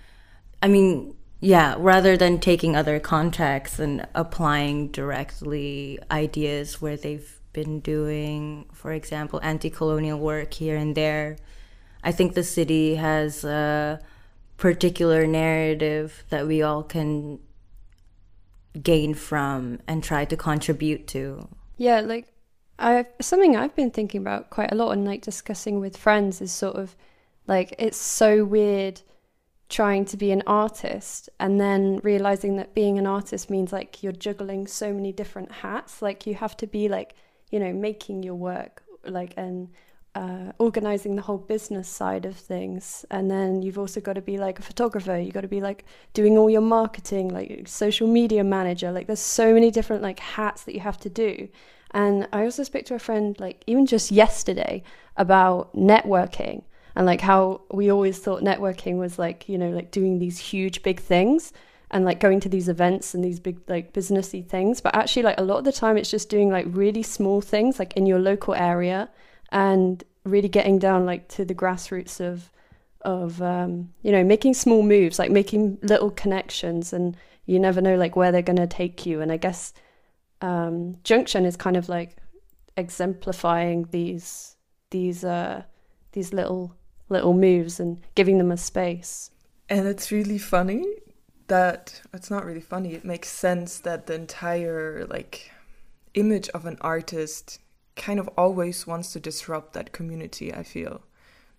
i 0.62 0.68
mean 0.68 1.15
yeah 1.40 1.74
rather 1.78 2.16
than 2.16 2.38
taking 2.38 2.74
other 2.74 2.98
contexts 2.98 3.78
and 3.78 4.06
applying 4.14 4.88
directly 4.88 5.98
ideas 6.10 6.80
where 6.80 6.96
they've 6.96 7.40
been 7.52 7.80
doing 7.80 8.66
for 8.72 8.92
example 8.92 9.40
anti-colonial 9.42 10.18
work 10.18 10.54
here 10.54 10.76
and 10.76 10.94
there 10.94 11.36
i 12.04 12.12
think 12.12 12.34
the 12.34 12.44
city 12.44 12.96
has 12.96 13.44
a 13.44 14.00
particular 14.56 15.26
narrative 15.26 16.24
that 16.30 16.46
we 16.46 16.62
all 16.62 16.82
can 16.82 17.38
gain 18.82 19.14
from 19.14 19.80
and 19.86 20.02
try 20.02 20.24
to 20.24 20.36
contribute 20.36 21.06
to. 21.08 21.48
Yeah 21.76 22.00
like 22.00 22.26
I 22.78 23.06
something 23.20 23.56
I've 23.56 23.74
been 23.74 23.90
thinking 23.90 24.20
about 24.20 24.50
quite 24.50 24.72
a 24.72 24.74
lot 24.74 24.92
and 24.92 25.04
like 25.04 25.22
discussing 25.22 25.80
with 25.80 25.96
friends 25.96 26.40
is 26.40 26.52
sort 26.52 26.76
of 26.76 26.94
like 27.46 27.74
it's 27.78 27.98
so 27.98 28.44
weird 28.44 29.02
trying 29.68 30.04
to 30.04 30.16
be 30.16 30.30
an 30.30 30.42
artist 30.46 31.28
and 31.40 31.60
then 31.60 32.00
realizing 32.02 32.56
that 32.56 32.74
being 32.74 32.98
an 32.98 33.06
artist 33.06 33.50
means 33.50 33.72
like 33.72 34.02
you're 34.02 34.12
juggling 34.12 34.66
so 34.66 34.92
many 34.92 35.12
different 35.12 35.50
hats. 35.50 36.00
Like 36.00 36.26
you 36.26 36.34
have 36.34 36.56
to 36.58 36.66
be 36.66 36.88
like 36.88 37.14
you 37.50 37.60
know 37.60 37.72
making 37.72 38.22
your 38.22 38.34
work 38.34 38.82
like 39.04 39.34
and 39.36 39.68
uh, 40.16 40.50
organizing 40.58 41.14
the 41.14 41.22
whole 41.22 41.36
business 41.36 41.86
side 41.86 42.24
of 42.24 42.36
things. 42.36 43.04
And 43.10 43.30
then 43.30 43.60
you've 43.60 43.78
also 43.78 44.00
got 44.00 44.14
to 44.14 44.22
be 44.22 44.38
like 44.38 44.58
a 44.58 44.62
photographer. 44.62 45.18
You've 45.18 45.34
got 45.34 45.42
to 45.42 45.48
be 45.48 45.60
like 45.60 45.84
doing 46.14 46.38
all 46.38 46.48
your 46.48 46.62
marketing 46.62 47.28
like 47.28 47.68
social 47.68 48.08
media 48.08 48.42
manager. 48.42 48.90
Like 48.90 49.08
there's 49.08 49.20
so 49.20 49.52
many 49.52 49.70
different 49.70 50.02
like 50.02 50.18
hats 50.18 50.64
that 50.64 50.74
you 50.74 50.80
have 50.80 50.98
to 51.00 51.10
do. 51.10 51.48
And 51.90 52.28
I 52.32 52.44
also 52.44 52.62
spoke 52.62 52.86
to 52.86 52.94
a 52.94 52.98
friend, 52.98 53.38
like 53.38 53.62
even 53.66 53.84
just 53.84 54.10
yesterday, 54.10 54.82
about 55.18 55.74
networking 55.74 56.62
and 56.96 57.06
like 57.06 57.20
how 57.20 57.60
we 57.70 57.90
always 57.90 58.18
thought 58.18 58.42
networking 58.42 58.98
was 58.98 59.18
like, 59.18 59.48
you 59.48 59.58
know, 59.58 59.70
like 59.70 59.90
doing 59.90 60.18
these 60.18 60.38
huge, 60.38 60.82
big 60.82 60.98
things 60.98 61.52
and 61.90 62.04
like 62.04 62.18
going 62.18 62.40
to 62.40 62.48
these 62.48 62.68
events 62.68 63.14
and 63.14 63.22
these 63.22 63.38
big, 63.38 63.60
like 63.68 63.92
businessy 63.92 64.44
things. 64.44 64.80
But 64.80 64.96
actually, 64.96 65.22
like 65.22 65.38
a 65.38 65.44
lot 65.44 65.58
of 65.58 65.64
the 65.64 65.72
time, 65.72 65.96
it's 65.96 66.10
just 66.10 66.28
doing 66.28 66.50
like 66.50 66.66
really 66.68 67.02
small 67.02 67.40
things, 67.40 67.78
like 67.78 67.92
in 67.96 68.06
your 68.06 68.18
local 68.18 68.54
area 68.54 69.08
and 69.52 70.02
really 70.24 70.48
getting 70.48 70.78
down 70.78 71.06
like 71.06 71.28
to 71.28 71.44
the 71.44 71.54
grassroots 71.54 72.20
of 72.20 72.50
of 73.02 73.40
um, 73.40 73.92
you 74.02 74.10
know 74.10 74.24
making 74.24 74.54
small 74.54 74.82
moves 74.82 75.18
like 75.18 75.30
making 75.30 75.78
little 75.82 76.10
connections 76.10 76.92
and 76.92 77.16
you 77.44 77.60
never 77.60 77.80
know 77.80 77.94
like 77.94 78.16
where 78.16 78.32
they're 78.32 78.42
going 78.42 78.56
to 78.56 78.66
take 78.66 79.06
you 79.06 79.20
and 79.20 79.30
i 79.30 79.36
guess 79.36 79.72
um, 80.40 80.96
junction 81.04 81.44
is 81.44 81.56
kind 81.56 81.76
of 81.76 81.88
like 81.88 82.16
exemplifying 82.76 83.86
these 83.90 84.56
these 84.90 85.24
uh, 85.24 85.62
these 86.12 86.32
little 86.32 86.75
little 87.08 87.34
moves 87.34 87.78
and 87.80 88.00
giving 88.14 88.38
them 88.38 88.50
a 88.50 88.56
space. 88.56 89.30
And 89.68 89.86
it's 89.86 90.12
really 90.12 90.38
funny 90.38 90.84
that 91.48 92.02
it's 92.12 92.30
not 92.30 92.44
really 92.44 92.60
funny. 92.60 92.94
It 92.94 93.04
makes 93.04 93.28
sense 93.28 93.78
that 93.80 94.06
the 94.06 94.14
entire 94.14 95.06
like 95.06 95.50
image 96.14 96.48
of 96.50 96.66
an 96.66 96.78
artist 96.80 97.58
kind 97.94 98.18
of 98.18 98.28
always 98.36 98.86
wants 98.86 99.12
to 99.12 99.20
disrupt 99.20 99.72
that 99.72 99.92
community. 99.92 100.52
I 100.52 100.62
feel 100.62 101.02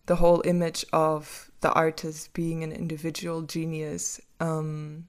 the 0.07 0.17
whole 0.17 0.41
image 0.45 0.85
of 0.93 1.51
the 1.61 1.71
artist 1.73 2.33
being 2.33 2.63
an 2.63 2.71
individual 2.71 3.41
genius 3.41 4.21
um, 4.39 5.07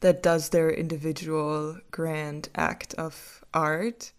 that 0.00 0.22
does 0.22 0.50
their 0.50 0.70
individual 0.70 1.78
grand 1.90 2.48
act 2.54 2.94
of 2.94 3.42
art, 3.52 4.12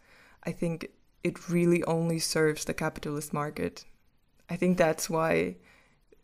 I 0.44 0.52
think 0.52 0.90
it 1.24 1.50
really 1.50 1.84
only 1.84 2.20
serves 2.20 2.66
the 2.66 2.74
capitalist 2.74 3.34
market. 3.34 3.86
I 4.50 4.56
think 4.56 4.78
that's 4.78 5.10
why 5.10 5.56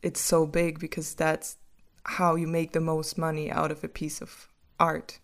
it's 0.01 0.21
so 0.21 0.45
big 0.45 0.79
because 0.79 1.13
that's 1.13 1.57
how 2.03 2.35
you 2.35 2.47
make 2.47 2.73
the 2.73 2.81
most 2.81 3.17
money 3.17 3.51
out 3.51 3.71
of 3.71 3.83
a 3.83 3.87
piece 3.87 4.21
of 4.21 4.47
art 4.79 5.19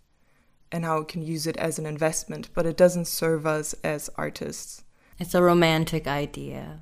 and 0.71 0.85
how 0.85 0.99
it 0.99 1.07
can 1.07 1.21
use 1.21 1.47
it 1.47 1.57
as 1.57 1.77
an 1.77 1.85
investment, 1.85 2.49
but 2.53 2.65
it 2.65 2.77
doesn't 2.77 3.05
serve 3.05 3.45
us 3.45 3.73
as 3.83 4.09
artists. 4.15 4.83
It's 5.19 5.35
a 5.35 5.43
romantic 5.43 6.07
idea. 6.07 6.79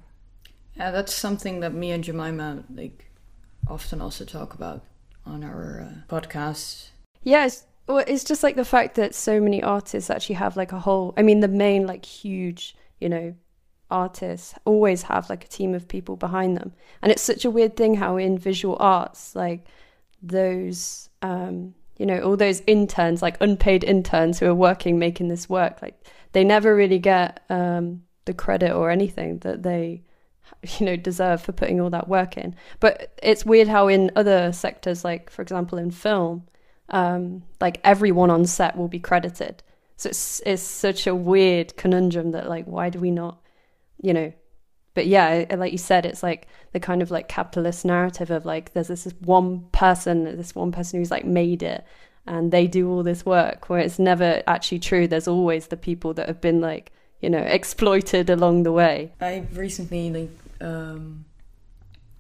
Yeah, 0.76 0.92
that's 0.92 1.14
something 1.14 1.60
that 1.62 1.74
me 1.74 1.92
and 1.92 2.04
Jemima 2.04 2.64
like 2.74 3.12
often 3.68 4.00
also 4.00 4.24
talk 4.26 4.54
about 4.54 4.84
on 5.26 5.44
our 5.44 5.82
uh, 5.82 6.14
podcasts 6.16 6.90
yeah, 7.24 7.50
well, 7.88 8.04
it's 8.08 8.24
just 8.24 8.44
like 8.44 8.56
the 8.56 8.66
fact 8.66 8.96
that 8.96 9.16
so 9.16 9.42
many 9.42 9.62
artists 9.62 10.10
actually 10.10 10.36
have 10.36 10.56
like 10.56 10.72
a 10.72 10.80
whole. 10.80 11.14
I 11.18 11.22
mean, 11.22 11.40
the 11.42 11.48
main 11.48 11.86
like 11.86 12.06
huge, 12.06 12.76
you 13.00 13.10
know, 13.10 13.36
artists 13.92 14.54
always 14.66 15.04
have 15.04 15.30
like 15.30 15.46
a 15.46 15.48
team 15.48 15.74
of 15.74 15.88
people 15.88 16.16
behind 16.16 16.58
them, 16.58 16.74
and 17.02 17.12
it's 17.12 17.22
such 17.22 17.46
a 17.46 17.52
weird 17.52 17.76
thing 17.76 17.96
how 17.96 18.18
in 18.18 18.38
visual 18.38 18.78
arts, 18.80 19.36
like 19.36 19.66
those, 20.22 21.10
um, 21.22 21.74
you 21.98 22.06
know, 22.06 22.20
all 22.22 22.38
those 22.38 22.62
interns, 22.68 23.22
like 23.22 23.38
unpaid 23.42 23.84
interns 23.84 24.40
who 24.40 24.48
are 24.48 24.56
working 24.56 25.00
making 25.00 25.28
this 25.28 25.50
work, 25.50 25.82
like 25.82 26.02
they 26.34 26.44
never 26.44 26.76
really 26.76 27.00
get 27.00 27.44
um, 27.50 28.04
the 28.26 28.34
credit 28.34 28.72
or 28.72 28.90
anything 28.90 29.40
that 29.40 29.64
they 29.64 30.04
you 30.80 30.86
know 30.86 30.96
deserve 30.96 31.42
for 31.42 31.52
putting 31.52 31.80
all 31.80 31.92
that 31.92 32.08
work 32.08 32.36
in 32.36 32.56
but 32.80 33.14
it's 33.22 33.46
weird 33.46 33.68
how 33.68 33.88
in 33.88 34.12
other 34.16 34.52
sectors 34.52 35.06
like 35.06 35.30
for 35.30 35.44
example 35.44 35.78
in 35.78 35.92
film 35.92 36.44
um, 36.92 37.44
like 37.62 37.80
everyone 37.84 38.30
on 38.30 38.46
set 38.46 38.76
will 38.76 38.88
be 38.88 39.00
credited. 39.00 39.64
So 39.98 40.10
it's 40.10 40.42
it's 40.46 40.64
such 40.64 41.08
a 41.08 41.16
weird 41.16 41.76
conundrum 41.78 42.32
that 42.32 42.48
like 42.48 42.66
why 42.66 42.90
do 42.90 43.00
we 43.00 43.12
not, 43.12 43.42
you 44.02 44.14
know? 44.14 44.34
But 44.96 45.08
yeah, 45.08 45.46
like 45.56 45.72
you 45.72 45.78
said, 45.78 46.06
it's 46.06 46.24
like 46.24 46.48
the 46.74 46.80
kind 46.80 47.02
of 47.02 47.12
like 47.12 47.28
capitalist 47.28 47.86
narrative 47.86 48.32
of 48.32 48.46
like 48.46 48.74
there's 48.74 48.88
this 48.90 49.08
one 49.22 49.68
person, 49.72 50.24
this 50.24 50.56
one 50.56 50.72
person 50.72 51.00
who's 51.00 51.12
like 51.12 51.26
made 51.26 51.64
it, 51.64 51.86
and 52.30 52.52
they 52.52 52.68
do 52.68 52.90
all 52.90 53.04
this 53.04 53.26
work 53.26 53.70
where 53.70 53.80
it's 53.80 54.00
never 54.00 54.44
actually 54.48 54.80
true 54.80 55.08
there's 55.08 55.28
always 55.28 55.68
the 55.68 55.78
people 55.78 56.14
that 56.14 56.28
have 56.28 56.40
been 56.40 56.62
like 56.62 56.92
you 57.22 57.30
know 57.30 57.40
exploited 57.40 58.30
along 58.30 58.64
the 58.64 58.72
way 58.72 59.12
i 59.20 59.44
recently 59.54 60.10
like 60.12 60.30
um, 60.62 61.26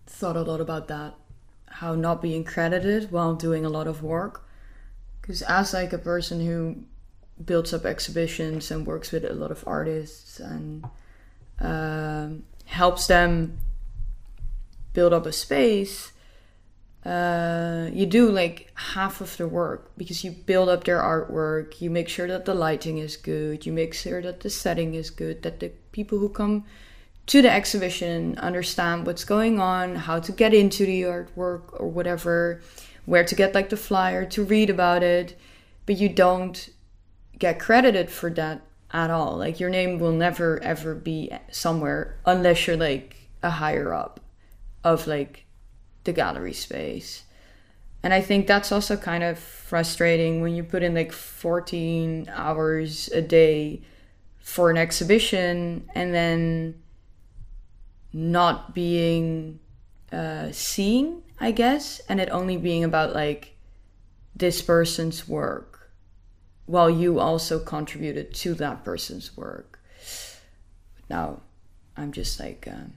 thought 0.08 0.36
a 0.36 0.42
lot 0.42 0.60
about 0.60 0.88
that 0.88 1.14
how 1.68 1.94
not 1.94 2.22
being 2.22 2.44
credited 2.44 3.12
while 3.12 3.36
doing 3.36 3.64
a 3.64 3.70
lot 3.70 3.88
of 3.88 4.02
work 4.02 4.46
because 5.22 5.42
as 5.44 5.74
like 5.74 5.94
a 5.94 5.98
person 5.98 6.46
who 6.46 6.76
builds 7.46 7.74
up 7.74 7.86
exhibitions 7.86 8.72
and 8.72 8.88
works 8.88 9.12
with 9.12 9.24
a 9.24 9.34
lot 9.34 9.52
of 9.52 9.64
artists 9.68 10.40
and 10.40 10.84
um, 11.60 12.44
helps 12.66 13.08
them 13.08 13.58
build 14.94 15.14
up 15.14 15.26
a 15.26 15.32
space 15.32 16.12
uh, 17.06 17.90
you 17.94 18.06
do 18.06 18.30
like 18.30 18.72
half 18.76 19.22
of 19.22 19.38
the 19.38 19.48
work 19.48 19.92
because 19.98 20.24
you 20.24 20.32
build 20.32 20.68
up 20.68 20.84
their 20.84 21.00
artwork 21.00 21.80
you 21.80 21.90
make 21.90 22.10
sure 22.10 22.28
that 22.28 22.46
the 22.46 22.54
lighting 22.54 22.98
is 22.98 23.16
good 23.16 23.66
you 23.66 23.72
make 23.72 23.94
sure 23.94 24.22
that 24.22 24.42
the 24.42 24.50
setting 24.50 24.94
is 24.94 25.10
good 25.10 25.42
that 25.44 25.60
the 25.60 25.70
people 25.92 26.20
who 26.20 26.30
come 26.30 26.66
to 27.26 27.42
the 27.42 27.50
exhibition 27.50 28.38
understand 28.40 29.06
what's 29.06 29.24
going 29.24 29.60
on 29.60 29.96
how 29.96 30.20
to 30.20 30.32
get 30.32 30.54
into 30.54 30.86
the 30.86 31.04
artwork 31.04 31.80
or 31.80 31.88
whatever 31.88 32.62
where 33.10 33.24
to 33.24 33.34
get 33.34 33.56
like 33.56 33.70
the 33.70 33.78
flyer 33.78 34.24
to 34.24 34.44
read 34.44 34.70
about 34.70 35.02
it. 35.02 35.38
But 35.88 35.98
you 35.98 36.10
don't 36.10 36.70
get 37.40 37.60
credited 37.60 38.12
for 38.12 38.30
that 38.32 38.62
at 38.92 39.12
all 39.12 39.38
like 39.38 39.60
your 39.60 39.70
name 39.70 40.00
will 40.00 40.12
never 40.12 40.62
ever 40.64 40.96
be 40.96 41.32
somewhere 41.52 42.18
unless 42.26 42.66
you're 42.66 42.78
like 42.78 43.16
a 43.44 43.50
higher 43.50 43.94
up 43.94 44.20
of 44.84 45.08
like 45.08 45.46
the 46.04 46.14
gallery 46.14 46.54
space. 46.54 47.24
And 48.02 48.14
I 48.14 48.22
think 48.22 48.48
that's 48.48 48.72
also 48.72 48.96
kind 48.96 49.24
of 49.24 49.38
frustrating 49.38 50.42
when 50.42 50.56
you 50.56 50.64
put 50.64 50.84
in 50.84 50.94
like 50.94 51.12
14 51.12 52.30
hours 52.34 53.10
a 53.10 53.22
day 53.22 53.82
for 54.40 54.70
an 54.70 54.78
exhibition 54.78 55.90
and 55.94 56.14
then 56.14 56.82
not 58.14 58.74
being 58.74 59.60
uh, 60.12 60.52
seen, 60.52 61.22
I 61.40 61.52
guess, 61.52 62.00
and 62.08 62.22
it 62.22 62.30
only 62.30 62.58
being 62.58 62.84
about 62.84 63.14
like 63.14 63.56
this 64.36 64.62
person's 64.62 65.28
work 65.28 65.79
while 66.70 66.90
you 66.90 67.20
also 67.20 67.60
contributed 67.60 68.34
to 68.34 68.54
that 68.54 68.84
person's 68.84 69.36
work. 69.36 69.80
Now, 71.10 71.42
I'm 71.98 72.12
just 72.12 72.40
like. 72.40 72.68
Um, 72.68 72.94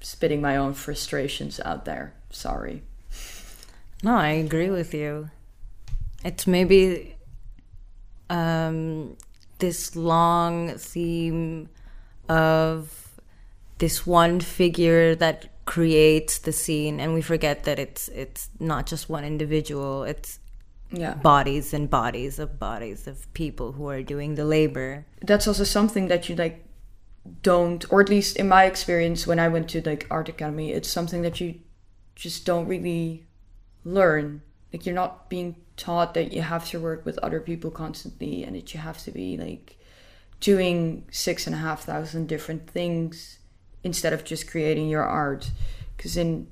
spitting 0.00 0.40
my 0.40 0.56
own 0.56 0.74
frustrations 0.74 1.60
out 1.64 1.84
there. 1.84 2.14
Sorry. 2.30 2.82
No, 4.02 4.16
I 4.16 4.28
agree 4.28 4.70
with 4.70 4.94
you. 4.94 5.30
It's 6.24 6.46
maybe 6.46 7.16
um, 8.30 9.16
this 9.58 9.96
long 9.96 10.70
theme 10.76 11.68
of 12.28 13.20
this 13.78 14.06
one 14.06 14.40
figure 14.40 15.14
that 15.16 15.48
creates 15.64 16.38
the 16.38 16.52
scene, 16.52 17.00
and 17.00 17.14
we 17.14 17.22
forget 17.22 17.64
that 17.64 17.78
it's 17.78 18.08
it's 18.08 18.48
not 18.58 18.86
just 18.86 19.08
one 19.08 19.24
individual. 19.24 20.04
It's 20.04 20.38
yeah. 20.90 21.14
bodies 21.14 21.74
and 21.74 21.90
bodies 21.90 22.38
of 22.38 22.58
bodies 22.58 23.06
of 23.06 23.32
people 23.34 23.72
who 23.72 23.88
are 23.88 24.02
doing 24.02 24.34
the 24.34 24.44
labor. 24.44 25.06
That's 25.22 25.46
also 25.46 25.64
something 25.64 26.08
that 26.08 26.28
you 26.28 26.36
like 26.36 26.64
don't 27.42 27.84
or 27.90 28.00
at 28.00 28.08
least 28.08 28.36
in 28.36 28.48
my 28.48 28.64
experience 28.64 29.26
when 29.26 29.38
i 29.38 29.48
went 29.48 29.68
to 29.68 29.82
like 29.82 30.06
art 30.10 30.28
academy 30.28 30.72
it's 30.72 30.88
something 30.88 31.22
that 31.22 31.40
you 31.40 31.54
just 32.14 32.44
don't 32.44 32.66
really 32.66 33.26
learn 33.84 34.42
like 34.72 34.84
you're 34.84 34.94
not 34.94 35.30
being 35.30 35.56
taught 35.76 36.14
that 36.14 36.32
you 36.32 36.42
have 36.42 36.68
to 36.68 36.80
work 36.80 37.04
with 37.04 37.18
other 37.18 37.40
people 37.40 37.70
constantly 37.70 38.42
and 38.42 38.56
that 38.56 38.74
you 38.74 38.80
have 38.80 38.98
to 38.98 39.10
be 39.10 39.36
like 39.36 39.78
doing 40.40 41.04
six 41.10 41.46
and 41.46 41.54
a 41.54 41.58
half 41.58 41.84
thousand 41.84 42.26
different 42.26 42.68
things 42.68 43.38
instead 43.84 44.12
of 44.12 44.24
just 44.24 44.50
creating 44.50 44.88
your 44.88 45.04
art 45.04 45.50
because 45.96 46.16
in 46.16 46.48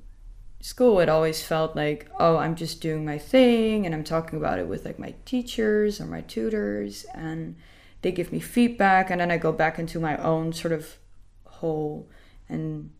school 0.59 0.99
it 0.99 1.07
always 1.09 1.43
felt 1.43 1.75
like 1.75 2.09
oh 2.19 2.37
i'm 2.37 2.55
just 2.55 2.81
doing 2.81 3.05
my 3.05 3.17
thing 3.17 3.85
and 3.85 3.93
i'm 3.93 4.03
talking 4.03 4.37
about 4.37 4.59
it 4.59 4.67
with 4.67 4.85
like 4.85 4.97
my 4.97 5.13
teachers 5.23 6.01
or 6.01 6.05
my 6.05 6.21
tutors 6.21 7.05
and 7.13 7.55
they 8.01 8.11
give 8.11 8.31
me 8.31 8.39
feedback 8.39 9.09
and 9.09 9.19
then 9.19 9.31
I 9.31 9.37
go 9.37 9.51
back 9.51 9.79
into 9.79 9.99
my 9.99 10.17
own 10.17 10.53
sort 10.53 10.71
of 10.71 10.97
hole 11.45 12.09
and 12.47 12.91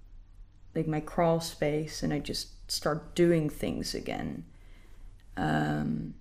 like 0.76 0.88
my 0.88 1.00
crawl 1.00 1.40
space 1.40 2.04
and 2.04 2.14
I 2.14 2.20
just 2.20 2.70
start 2.70 3.16
doing 3.16 3.50
things 3.50 3.94
again. 3.94 4.46
Um, 5.36 6.16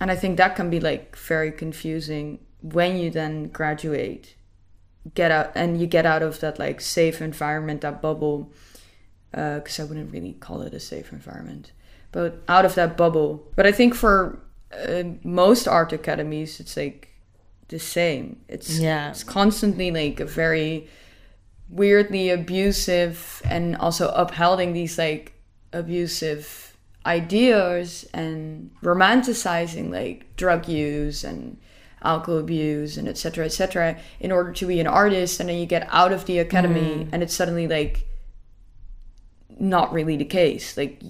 and 0.00 0.10
I 0.10 0.16
think 0.16 0.36
that 0.36 0.56
can 0.56 0.70
be 0.70 0.80
like 0.80 1.16
very 1.16 1.52
confusing 1.52 2.38
when 2.62 2.96
you 2.96 3.10
then 3.10 3.48
graduate, 3.48 4.36
get 5.14 5.30
out 5.30 5.52
and 5.54 5.80
you 5.80 5.86
get 5.86 6.06
out 6.06 6.22
of 6.22 6.40
that 6.40 6.58
like 6.58 6.80
safe 6.80 7.20
environment, 7.20 7.80
that 7.82 8.00
bubble. 8.00 8.52
Because 9.34 9.80
uh, 9.80 9.82
I 9.82 9.86
wouldn't 9.86 10.12
really 10.12 10.34
call 10.34 10.62
it 10.62 10.74
a 10.74 10.80
safe 10.80 11.12
environment, 11.12 11.72
but 12.12 12.42
out 12.48 12.64
of 12.64 12.74
that 12.76 12.96
bubble. 12.96 13.46
But 13.56 13.66
I 13.66 13.72
think 13.72 13.94
for 13.94 14.38
uh, 14.72 15.02
most 15.24 15.66
art 15.66 15.92
academies, 15.92 16.60
it's 16.60 16.76
like 16.76 17.08
the 17.68 17.78
same. 17.78 18.40
It's 18.48 18.78
yeah. 18.78 19.10
it's 19.10 19.24
constantly 19.24 19.90
like 19.90 20.20
a 20.20 20.26
very 20.26 20.88
weirdly 21.68 22.30
abusive 22.30 23.42
and 23.44 23.76
also 23.76 24.08
upholding 24.10 24.72
these 24.72 24.98
like 24.98 25.32
abusive 25.72 26.76
ideas 27.06 28.08
and 28.14 28.70
romanticizing 28.82 29.90
like 29.90 30.36
drug 30.36 30.68
use 30.68 31.24
and 31.24 31.58
alcohol 32.02 32.38
abuse 32.38 32.96
and 32.96 33.08
etc 33.08 33.46
etc 33.46 33.96
in 34.20 34.30
order 34.30 34.52
to 34.52 34.66
be 34.66 34.78
an 34.78 34.86
artist 34.86 35.40
and 35.40 35.48
then 35.48 35.56
you 35.56 35.66
get 35.66 35.86
out 35.90 36.12
of 36.12 36.26
the 36.26 36.38
academy 36.38 37.04
mm. 37.04 37.08
and 37.12 37.22
it's 37.22 37.34
suddenly 37.34 37.66
like 37.66 38.06
not 39.58 39.92
really 39.92 40.16
the 40.16 40.24
case 40.24 40.76
like 40.76 41.02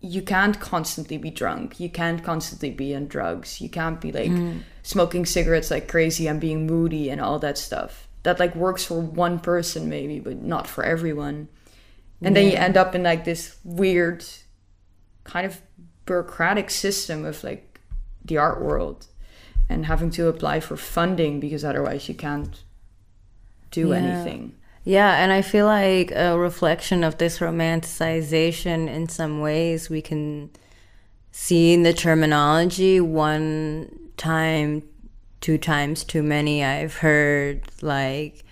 you 0.00 0.22
can't 0.22 0.60
constantly 0.60 1.18
be 1.18 1.30
drunk 1.30 1.80
you 1.80 1.88
can't 1.88 2.22
constantly 2.22 2.70
be 2.70 2.94
on 2.94 3.06
drugs 3.06 3.60
you 3.60 3.68
can't 3.68 4.00
be 4.00 4.12
like 4.12 4.30
mm 4.30 4.60
smoking 4.86 5.26
cigarettes 5.26 5.68
like 5.72 5.88
crazy 5.88 6.28
and 6.28 6.40
being 6.40 6.64
moody 6.64 7.10
and 7.10 7.20
all 7.20 7.40
that 7.40 7.58
stuff. 7.58 8.06
That 8.22 8.38
like 8.38 8.54
works 8.54 8.84
for 8.84 9.00
one 9.00 9.40
person 9.40 9.88
maybe, 9.88 10.20
but 10.20 10.40
not 10.40 10.68
for 10.68 10.84
everyone. 10.84 11.48
And 12.22 12.36
yeah. 12.36 12.42
then 12.42 12.50
you 12.50 12.56
end 12.56 12.76
up 12.76 12.94
in 12.94 13.02
like 13.02 13.24
this 13.24 13.56
weird 13.64 14.24
kind 15.24 15.44
of 15.44 15.60
bureaucratic 16.06 16.70
system 16.70 17.24
of 17.24 17.42
like 17.42 17.80
the 18.24 18.36
art 18.36 18.62
world 18.62 19.06
and 19.68 19.86
having 19.86 20.10
to 20.12 20.28
apply 20.28 20.60
for 20.60 20.76
funding 20.76 21.40
because 21.40 21.64
otherwise 21.64 22.08
you 22.08 22.14
can't 22.14 22.62
do 23.72 23.88
yeah. 23.88 23.96
anything. 23.96 24.54
Yeah, 24.88 25.16
and 25.16 25.32
I 25.32 25.42
feel 25.42 25.66
like 25.66 26.12
a 26.12 26.38
reflection 26.38 27.02
of 27.02 27.18
this 27.18 27.40
romanticization 27.40 28.88
in 28.88 29.08
some 29.08 29.40
ways 29.40 29.90
we 29.90 30.00
can 30.00 30.50
see 31.32 31.74
in 31.74 31.82
the 31.82 31.92
terminology 31.92 33.00
one 33.00 33.90
time, 34.16 34.84
two 35.40 35.58
times 35.58 36.04
too 36.04 36.22
many. 36.22 36.62
I've 36.62 36.98
heard 36.98 37.62
like 37.82 38.44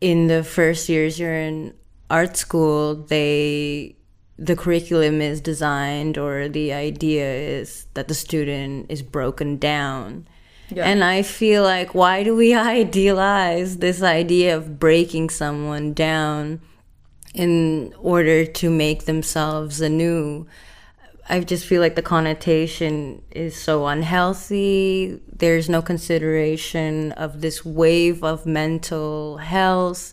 in 0.00 0.28
the 0.28 0.44
first 0.44 0.88
years 0.88 1.18
you're 1.18 1.34
in 1.34 1.74
art 2.08 2.36
school, 2.36 2.94
they 2.94 3.96
the 4.38 4.54
curriculum 4.54 5.20
is 5.20 5.40
designed 5.40 6.16
or 6.16 6.48
the 6.48 6.72
idea 6.72 7.28
is 7.34 7.88
that 7.94 8.06
the 8.06 8.14
student 8.14 8.86
is 8.88 9.02
broken 9.02 9.56
down. 9.58 10.28
Yeah. 10.74 10.86
And 10.86 11.04
I 11.04 11.22
feel 11.22 11.62
like 11.62 11.94
why 11.94 12.22
do 12.22 12.34
we 12.34 12.54
idealize 12.76 13.78
this 13.78 14.02
idea 14.02 14.56
of 14.56 14.78
breaking 14.78 15.30
someone 15.30 15.92
down 15.92 16.60
in 17.34 17.94
order 17.98 18.44
to 18.44 18.70
make 18.70 19.04
themselves 19.04 19.80
anew? 19.80 20.46
I 21.28 21.40
just 21.40 21.64
feel 21.64 21.80
like 21.80 21.94
the 21.94 22.02
connotation 22.02 23.22
is 23.30 23.56
so 23.56 23.86
unhealthy. 23.86 25.20
There's 25.32 25.68
no 25.68 25.80
consideration 25.80 27.12
of 27.12 27.40
this 27.40 27.64
wave 27.64 28.22
of 28.22 28.44
mental 28.44 29.38
health 29.38 30.12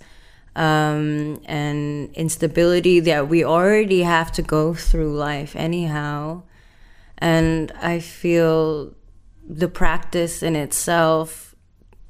um, 0.55 1.41
and 1.45 2.13
instability 2.13 3.01
that 3.01 3.27
we 3.27 3.43
already 3.43 4.03
have 4.03 4.31
to 4.33 4.41
go 4.41 4.73
through 4.73 5.17
life 5.17 5.55
anyhow. 5.55 6.43
And 7.17 7.71
I 7.73 7.99
feel 7.99 8.93
the 9.51 9.67
practice 9.67 10.41
in 10.41 10.55
itself 10.55 11.55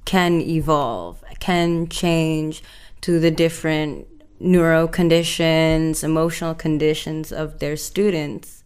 can 0.05 0.41
evolve, 0.41 1.23
can 1.39 1.87
change 1.87 2.63
to 3.01 3.19
the 3.19 3.31
different 3.31 4.07
neuro 4.39 4.87
conditions, 4.87 6.03
emotional 6.03 6.53
conditions 6.55 7.31
of 7.31 7.59
their 7.59 7.75
students 7.75 8.61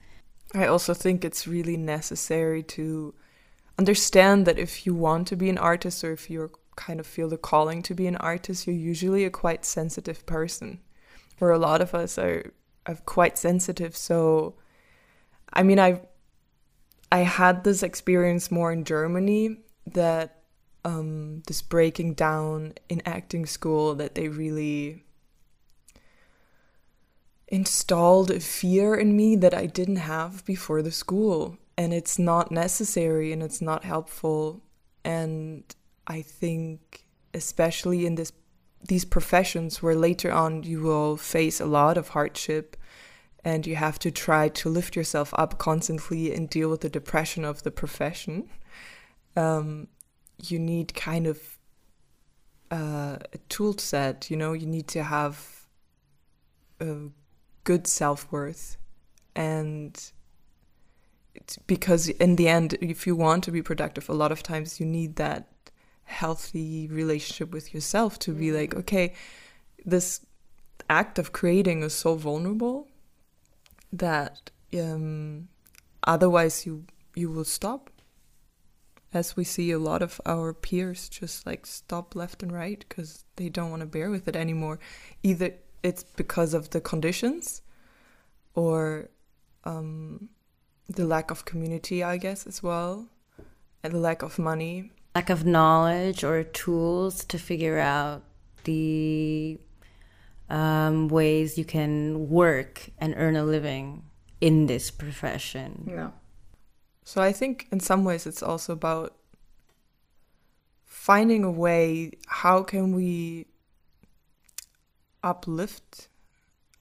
I 0.55 0.67
also 0.67 0.93
think 0.93 1.25
it's 1.25 1.47
really 1.47 1.75
necessary 1.75 2.63
to 2.63 3.13
understand 3.77 4.45
that 4.45 4.57
if 4.57 4.85
you 4.85 4.93
want 4.93 5.27
to 5.27 5.35
be 5.35 5.49
an 5.49 5.57
artist 5.57 6.03
or 6.03 6.13
if 6.13 6.29
you 6.29 6.49
kind 6.77 6.99
of 6.99 7.05
feel 7.05 7.27
the 7.27 7.37
calling 7.37 7.81
to 7.83 7.93
be 7.93 8.07
an 8.07 8.15
artist, 8.17 8.65
you're 8.65 8.75
usually 8.75 9.25
a 9.25 9.29
quite 9.29 9.65
sensitive 9.65 10.25
person. 10.25 10.79
Or 11.41 11.51
a 11.51 11.59
lot 11.59 11.81
of 11.81 11.93
us 11.93 12.17
are, 12.17 12.53
are 12.85 12.95
quite 13.05 13.37
sensitive. 13.37 13.97
So, 13.97 14.55
I 15.51 15.63
mean, 15.63 15.79
I 15.79 16.01
I 17.11 17.19
had 17.19 17.63
this 17.63 17.83
experience 17.83 18.51
more 18.51 18.71
in 18.71 18.83
Germany 18.83 19.57
that 19.87 20.41
um, 20.83 21.41
this 21.47 21.61
breaking 21.61 22.13
down 22.13 22.73
in 22.89 23.01
acting 23.05 23.45
school 23.45 23.95
that 23.95 24.15
they 24.15 24.27
really 24.27 25.03
installed 27.47 28.31
a 28.31 28.39
fear 28.39 28.95
in 28.95 29.15
me 29.15 29.35
that 29.35 29.53
I 29.53 29.65
didn't 29.65 29.97
have 29.97 30.43
before 30.45 30.81
the 30.81 30.91
school. 30.91 31.57
And 31.77 31.93
it's 31.93 32.17
not 32.17 32.51
necessary 32.51 33.31
and 33.31 33.43
it's 33.43 33.61
not 33.61 33.83
helpful. 33.83 34.61
And 35.03 35.63
I 36.07 36.21
think, 36.21 37.05
especially 37.33 38.05
in 38.05 38.15
this 38.15 38.31
these 38.87 39.05
professions 39.05 39.81
where 39.81 39.95
later 39.95 40.31
on 40.31 40.61
you 40.61 40.79
will 40.79 41.17
face 41.17 41.59
a 41.59 41.65
lot 41.65 41.97
of 41.97 42.09
hardship 42.09 42.77
and 43.45 43.67
you 43.67 43.75
have 43.75 43.99
to 43.99 44.09
try 44.09 44.49
to 44.49 44.69
lift 44.69 44.95
yourself 44.95 45.31
up 45.37 45.59
constantly 45.59 46.33
and 46.33 46.49
deal 46.49 46.67
with 46.67 46.81
the 46.81 46.89
depression 46.89 47.45
of 47.45 47.61
the 47.61 47.69
profession, 47.69 48.49
um, 49.35 49.87
you 50.41 50.57
need 50.57 50.95
kind 50.95 51.27
of 51.27 51.59
uh, 52.71 53.17
a 53.31 53.37
tool 53.47 53.77
set. 53.77 54.31
You 54.31 54.37
know, 54.37 54.53
you 54.53 54.65
need 54.65 54.87
to 54.89 55.03
have 55.03 55.67
a 56.81 56.95
good 57.63 57.85
self 57.85 58.29
worth, 58.31 58.77
and 59.35 60.11
because 61.67 62.09
in 62.09 62.37
the 62.37 62.47
end, 62.47 62.73
if 62.81 63.05
you 63.05 63.15
want 63.15 63.43
to 63.43 63.51
be 63.51 63.61
productive, 63.61 64.09
a 64.09 64.13
lot 64.13 64.31
of 64.31 64.41
times 64.41 64.79
you 64.79 64.87
need 64.87 65.17
that 65.17 65.47
healthy 66.05 66.87
relationship 66.87 67.51
with 67.51 67.75
yourself 67.75 68.17
to 68.19 68.31
be 68.31 68.51
like, 68.51 68.73
okay, 68.73 69.13
this 69.85 70.25
act 70.89 71.19
of 71.19 71.31
creating 71.31 71.83
is 71.83 71.93
so 71.93 72.15
vulnerable 72.15 72.87
that 73.97 74.51
um, 74.73 75.47
otherwise 76.03 76.65
you 76.65 76.85
you 77.15 77.29
will 77.29 77.45
stop. 77.45 77.89
As 79.13 79.37
we 79.37 79.45
see 79.45 79.71
a 79.71 79.79
lot 79.79 80.01
of 80.01 80.19
our 80.25 80.53
peers 80.53 81.07
just 81.07 81.45
like 81.45 81.65
stop 81.65 82.15
left 82.15 82.43
and 82.43 82.51
right 82.51 82.83
because 82.87 83.23
they 83.37 83.47
don't 83.47 83.71
want 83.71 83.79
to 83.79 83.85
bear 83.85 84.09
with 84.09 84.27
it 84.27 84.35
anymore. 84.35 84.79
Either 85.23 85.53
it's 85.83 86.03
because 86.03 86.53
of 86.53 86.71
the 86.71 86.81
conditions 86.81 87.61
or 88.55 89.09
um, 89.63 90.27
the 90.87 91.05
lack 91.05 91.31
of 91.31 91.45
community 91.45 92.03
i 92.03 92.17
guess 92.17 92.45
as 92.45 92.61
well 92.61 93.07
and 93.85 93.93
the 93.93 93.99
lack 93.99 94.23
of 94.23 94.39
money. 94.39 94.91
Lack 95.13 95.29
of 95.29 95.45
knowledge 95.45 96.23
or 96.23 96.43
tools 96.43 97.23
to 97.25 97.37
figure 97.37 97.77
out 97.77 98.23
the 98.63 99.59
um, 100.49 101.07
ways 101.07 101.57
you 101.57 101.65
can 101.65 102.29
work 102.29 102.89
and 102.97 103.13
earn 103.17 103.35
a 103.35 103.43
living 103.43 104.03
in 104.41 104.67
this 104.67 104.91
profession. 104.91 105.87
Yeah. 105.89 106.11
So 107.03 107.21
I 107.21 107.31
think 107.31 107.67
in 107.71 107.79
some 107.79 108.03
ways 108.03 108.25
it's 108.25 108.43
also 108.43 108.73
about 108.73 109.15
finding 110.83 111.43
a 111.43 111.51
way 111.51 112.11
how 112.27 112.63
can 112.63 112.95
we 112.95 113.47
uplift 115.23 116.07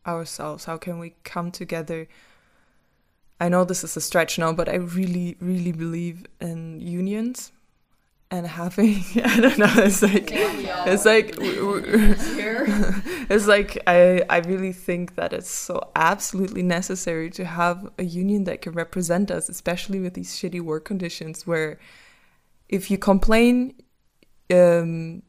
ourselves? 0.06 0.64
How 0.66 0.76
can 0.76 0.98
we 0.98 1.14
come 1.24 1.50
together? 1.50 2.08
I 3.40 3.48
know 3.48 3.64
this 3.64 3.84
is 3.84 3.96
a 3.96 4.00
stretch 4.00 4.38
now, 4.38 4.52
but 4.52 4.68
I 4.68 4.76
really, 4.76 5.36
really 5.40 5.72
believe 5.72 6.26
in 6.40 6.80
unions 6.80 7.52
and 8.30 8.46
having 8.46 9.04
I 9.24 9.40
don't 9.40 9.58
know 9.58 9.70
it's 9.76 10.02
like 10.02 10.30
it's 10.32 11.04
like 11.04 11.36
it's 13.30 13.46
like 13.46 13.78
I 13.86 14.22
I 14.28 14.38
really 14.38 14.72
think 14.72 15.14
that 15.16 15.32
it's 15.32 15.50
so 15.50 15.90
absolutely 15.94 16.62
necessary 16.62 17.30
to 17.30 17.44
have 17.44 17.90
a 17.98 18.04
union 18.04 18.44
that 18.44 18.62
can 18.62 18.72
represent 18.72 19.30
us 19.30 19.48
especially 19.48 20.00
with 20.00 20.14
these 20.14 20.32
shitty 20.32 20.60
work 20.60 20.84
conditions 20.84 21.46
where 21.46 21.78
if 22.68 22.90
you 22.90 22.98
complain 22.98 23.74
um 24.52 25.22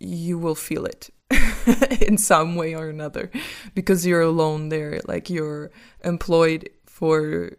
you 0.00 0.38
will 0.38 0.54
feel 0.54 0.84
it 0.84 1.10
in 2.00 2.16
some 2.18 2.54
way 2.56 2.74
or 2.74 2.88
another 2.88 3.30
because 3.74 4.06
you're 4.06 4.22
alone 4.22 4.68
there 4.68 5.00
like 5.06 5.28
you're 5.28 5.70
employed 6.04 6.68
for 6.86 7.50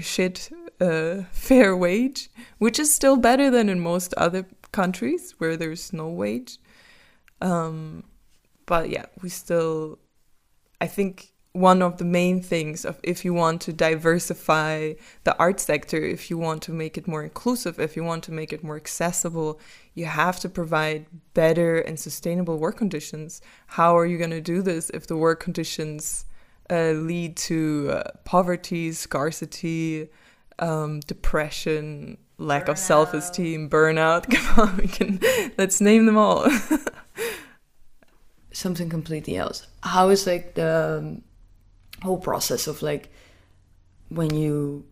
shit 0.00 0.50
uh, 0.80 1.22
fair 1.32 1.76
wage, 1.76 2.30
which 2.58 2.78
is 2.78 2.94
still 2.94 3.16
better 3.16 3.50
than 3.50 3.68
in 3.68 3.80
most 3.80 4.14
other 4.14 4.46
countries 4.72 5.34
where 5.38 5.56
there's 5.56 5.92
no 5.92 6.08
wage. 6.08 6.58
Um, 7.40 8.04
but 8.66 8.90
yeah, 8.90 9.06
we 9.22 9.28
still, 9.28 9.98
I 10.80 10.86
think 10.86 11.32
one 11.54 11.82
of 11.82 11.98
the 11.98 12.04
main 12.04 12.42
things 12.42 12.84
of 12.84 12.98
if 13.04 13.24
you 13.24 13.32
want 13.32 13.60
to 13.60 13.72
diversify 13.72 14.92
the 15.22 15.38
art 15.38 15.60
sector, 15.60 15.98
if 15.98 16.28
you 16.28 16.36
want 16.36 16.62
to 16.62 16.72
make 16.72 16.98
it 16.98 17.06
more 17.06 17.22
inclusive, 17.22 17.78
if 17.78 17.94
you 17.94 18.02
want 18.02 18.24
to 18.24 18.32
make 18.32 18.52
it 18.52 18.64
more 18.64 18.74
accessible, 18.74 19.60
you 19.94 20.04
have 20.04 20.40
to 20.40 20.48
provide 20.48 21.06
better 21.32 21.78
and 21.78 21.98
sustainable 21.98 22.58
work 22.58 22.76
conditions. 22.76 23.40
How 23.68 23.96
are 23.96 24.04
you 24.04 24.18
going 24.18 24.30
to 24.30 24.40
do 24.40 24.62
this 24.62 24.90
if 24.90 25.06
the 25.06 25.16
work 25.16 25.38
conditions 25.38 26.24
uh, 26.70 26.90
lead 26.90 27.36
to 27.36 27.90
uh, 27.92 28.10
poverty, 28.24 28.90
scarcity, 28.90 30.08
um, 30.58 31.00
depression, 31.00 32.18
lack 32.38 32.66
burnout. 32.66 32.68
of 32.70 32.78
self-esteem, 32.78 33.70
burnout. 33.70 34.28
Come 34.56 34.68
on, 34.68 34.76
we 34.76 34.88
can 34.88 35.20
let's 35.56 35.80
name 35.80 36.06
them 36.06 36.18
all. 36.18 36.48
Something 38.54 38.88
completely 38.88 39.36
else. 39.36 39.66
How 39.82 40.08
is 40.08 40.26
like 40.26 40.54
the 40.54 41.02
um, 41.02 41.22
whole 42.02 42.18
process 42.18 42.66
of 42.66 42.82
like 42.82 43.10
when 44.08 44.34
you 44.34 44.86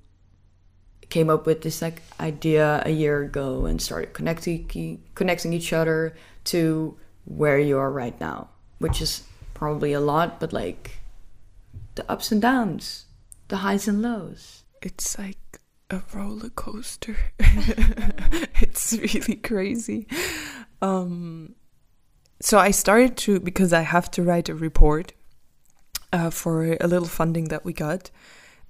came 1.09 1.31
up 1.31 1.47
with 1.47 1.63
this 1.63 1.81
like 1.81 2.03
idea 2.19 2.83
a 2.85 2.91
year 2.91 3.23
ago 3.23 3.67
and 3.67 3.81
started 3.81 4.15
connecting 4.15 5.03
connecting 5.15 5.53
each 5.53 5.73
other 5.73 6.15
to 6.45 6.97
where 7.25 7.59
you 7.59 7.79
are 7.79 7.91
right 7.91 8.19
now, 8.21 8.49
which 8.79 9.01
is 9.01 9.23
probably 9.55 9.93
a 9.93 10.01
lot, 10.01 10.41
but 10.41 10.53
like 10.53 10.99
the 11.95 12.11
ups 12.11 12.33
and 12.33 12.43
downs, 12.43 13.07
the 13.49 13.59
highs 13.59 13.87
and 13.87 14.03
lows. 14.03 14.65
It's 14.81 15.19
like 15.19 15.61
a 15.91 16.03
roller 16.13 16.49
coaster. 16.51 17.17
it's 17.39 18.93
really 18.95 19.37
crazy. 19.37 20.09
Um, 20.81 21.55
so 22.43 22.59
I 22.59 22.73
started 22.73 23.17
to 23.19 23.39
because 23.39 23.73
I 23.73 23.83
have 23.83 24.11
to 24.13 24.23
write 24.23 24.49
a 24.49 24.55
report 24.55 25.13
uh, 26.13 26.31
for 26.31 26.77
a 26.81 26.89
little 26.89 27.09
funding 27.09 27.45
that 27.49 27.65
we 27.65 27.73
got. 27.73 28.11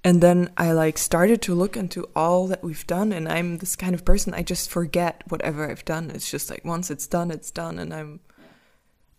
And 0.04 0.20
then 0.20 0.50
I 0.58 0.72
like 0.72 0.98
started 0.98 1.40
to 1.42 1.54
look 1.54 1.76
into 1.76 2.06
all 2.14 2.48
that 2.48 2.62
we've 2.62 2.86
done 2.86 3.12
and 3.12 3.26
I'm 3.26 3.58
this 3.58 3.74
kind 3.76 3.94
of 3.94 4.04
person 4.04 4.34
I 4.34 4.42
just 4.42 4.68
forget 4.68 5.22
whatever 5.28 5.70
I've 5.70 5.84
done. 5.86 6.10
It's 6.10 6.30
just 6.30 6.50
like 6.50 6.64
once 6.66 6.90
it's 6.90 7.06
done, 7.06 7.30
it's 7.30 7.50
done 7.50 7.78
and 7.78 7.94
I'm 7.94 8.20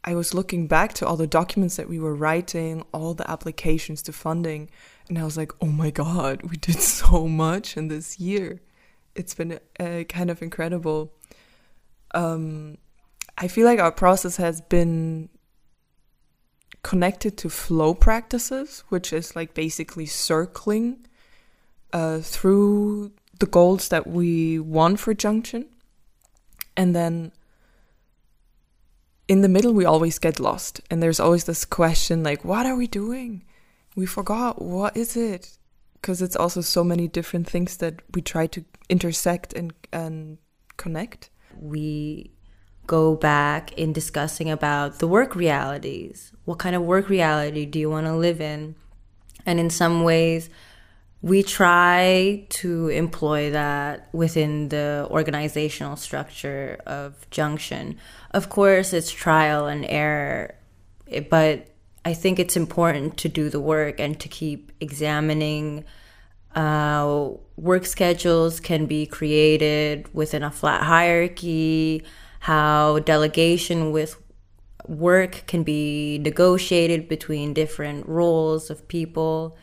I 0.04 0.14
was 0.14 0.34
looking 0.34 0.68
back 0.68 0.94
to 0.96 1.08
all 1.08 1.16
the 1.16 1.26
documents 1.26 1.78
that 1.78 1.88
we 1.88 1.98
were 1.98 2.14
writing, 2.14 2.84
all 2.94 3.14
the 3.14 3.30
applications 3.30 4.02
to 4.04 4.12
funding, 4.12 4.70
and 5.08 5.18
I 5.18 5.24
was 5.24 5.38
like, 5.38 5.54
oh 5.62 5.68
my 5.68 5.92
God, 5.92 6.42
we 6.44 6.58
did 6.58 6.80
so 6.82 7.28
much 7.28 7.78
in 7.78 7.88
this 7.88 8.20
year. 8.20 8.60
It's 9.16 9.34
been 9.34 9.60
uh, 9.80 10.04
kind 10.10 10.30
of 10.30 10.42
incredible. 10.42 11.14
Um, 12.14 12.78
I 13.38 13.48
feel 13.48 13.66
like 13.66 13.80
our 13.80 13.92
process 13.92 14.38
has 14.38 14.62
been 14.62 15.30
connected 16.84 17.38
to 17.38 17.50
flow 17.50 17.94
practices, 17.94 18.84
which 18.90 19.12
is 19.14 19.36
like 19.36 19.54
basically 19.54 20.06
circling 20.06 21.06
uh, 21.92 22.20
through 22.20 23.12
the 23.40 23.46
goals 23.46 23.90
that 23.90 24.06
we 24.06 24.60
want 24.60 25.00
for 25.00 25.14
Junction. 25.14 25.66
And 26.76 26.96
then 26.96 27.32
in 29.28 29.42
the 29.42 29.50
middle 29.50 29.74
we 29.74 29.86
always 29.86 30.20
get 30.20 30.40
lost. 30.40 30.82
And 30.92 31.02
there's 31.02 31.20
always 31.20 31.46
this 31.46 31.66
question 31.66 32.24
like 32.24 32.44
what 32.44 32.66
are 32.66 32.76
we 32.76 32.88
doing? 32.88 33.44
We 33.96 34.06
forgot. 34.06 34.62
What 34.62 34.98
is 34.98 35.16
it? 35.16 35.58
Because 35.94 36.22
it's 36.22 36.36
also 36.36 36.62
so 36.62 36.84
many 36.84 37.08
different 37.08 37.48
things 37.48 37.78
that 37.78 38.02
we 38.14 38.22
try 38.22 38.48
to 38.48 38.66
intersect 38.90 39.54
and 39.54 39.74
and 39.92 40.38
connect. 40.78 41.30
We 41.56 42.32
go 42.86 43.16
back 43.16 43.72
in 43.74 43.94
discussing 43.94 44.50
about 44.50 45.00
the 45.00 45.08
work 45.08 45.36
realities 45.36 46.32
what 46.46 46.60
kind 46.60 46.76
of 46.76 46.82
work 46.82 47.10
reality 47.10 47.66
do 47.66 47.80
you 47.80 47.90
want 47.90 48.06
to 48.06 48.16
live 48.16 48.42
in 48.42 48.76
and 49.46 49.60
in 49.60 49.70
some 49.70 50.04
ways 50.04 50.50
we 51.24 51.42
try 51.42 52.46
to 52.50 52.90
employ 52.90 53.50
that 53.52 54.10
within 54.12 54.68
the 54.68 55.08
organizational 55.10 55.96
structure 55.96 56.78
of 56.86 57.30
Junction. 57.32 57.98
Of 58.32 58.50
course, 58.50 58.92
it's 58.92 59.10
trial 59.10 59.66
and 59.66 59.86
error, 59.86 60.54
but 61.30 61.68
I 62.04 62.14
think 62.14 62.40
it's 62.40 62.58
important 62.58 63.16
to 63.20 63.30
do 63.30 63.50
the 63.50 63.62
work 63.62 64.02
and 64.02 64.20
to 64.20 64.28
keep 64.28 64.74
examining. 64.82 65.86
Uh, 66.54 67.30
work 67.56 67.86
schedules 67.86 68.60
can 68.60 68.86
be 68.86 69.06
created 69.06 70.14
within 70.14 70.44
a 70.44 70.52
flat 70.52 70.84
hierarchy, 70.84 72.04
how 72.44 73.00
delegation 73.00 73.94
with 73.94 74.22
work 74.86 75.44
can 75.48 75.64
be 75.64 76.18
negotiated 76.18 77.08
between 77.08 77.54
different 77.54 78.06
roles 78.06 78.70
of 78.70 78.86
people. 78.90 79.58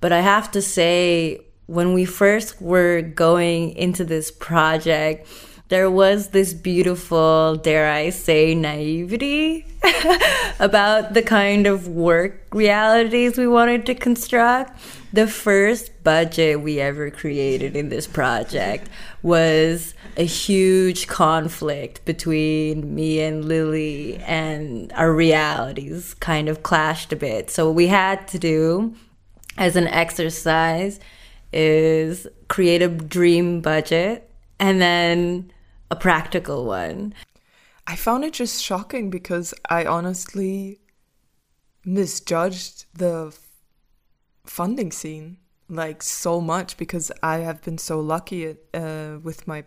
But 0.00 0.12
I 0.12 0.22
have 0.22 0.50
to 0.52 0.62
say, 0.62 1.42
when 1.66 1.92
we 1.92 2.06
first 2.06 2.58
were 2.62 3.02
going 3.02 3.72
into 3.76 4.02
this 4.02 4.30
project, 4.30 5.28
there 5.68 5.90
was 5.90 6.28
this 6.28 6.52
beautiful, 6.52 7.56
dare 7.56 7.90
I 7.90 8.10
say, 8.10 8.54
naivety 8.54 9.66
about 10.58 11.14
the 11.14 11.22
kind 11.22 11.66
of 11.66 11.88
work 11.88 12.46
realities 12.52 13.38
we 13.38 13.46
wanted 13.46 13.86
to 13.86 13.94
construct. 13.94 14.78
The 15.12 15.26
first 15.26 16.04
budget 16.04 16.60
we 16.60 16.80
ever 16.80 17.10
created 17.10 17.76
in 17.76 17.88
this 17.88 18.06
project 18.06 18.88
was 19.22 19.94
a 20.16 20.24
huge 20.24 21.06
conflict 21.06 22.04
between 22.04 22.94
me 22.94 23.20
and 23.20 23.44
Lili, 23.46 24.16
and 24.18 24.92
our 24.92 25.12
realities 25.12 26.14
kind 26.14 26.48
of 26.48 26.62
clashed 26.62 27.12
a 27.12 27.16
bit. 27.16 27.50
So, 27.50 27.66
what 27.66 27.74
we 27.74 27.86
had 27.86 28.28
to 28.28 28.38
do 28.38 28.94
as 29.56 29.76
an 29.76 29.88
exercise 29.88 31.00
is 31.52 32.26
create 32.48 32.82
a 32.82 32.88
dream 32.88 33.60
budget 33.60 34.28
and 34.62 34.80
then 34.80 35.52
a 35.90 35.96
practical 35.96 36.64
one. 36.64 37.12
I 37.84 37.96
found 37.96 38.24
it 38.24 38.32
just 38.32 38.62
shocking 38.62 39.10
because 39.10 39.52
I 39.68 39.84
honestly 39.84 40.78
misjudged 41.84 42.86
the 42.96 43.36
funding 44.44 44.92
scene 44.92 45.38
like 45.68 46.00
so 46.00 46.40
much 46.40 46.76
because 46.76 47.10
I 47.24 47.38
have 47.38 47.60
been 47.62 47.76
so 47.76 47.98
lucky 47.98 48.54
uh, 48.72 49.18
with 49.20 49.48
my 49.48 49.64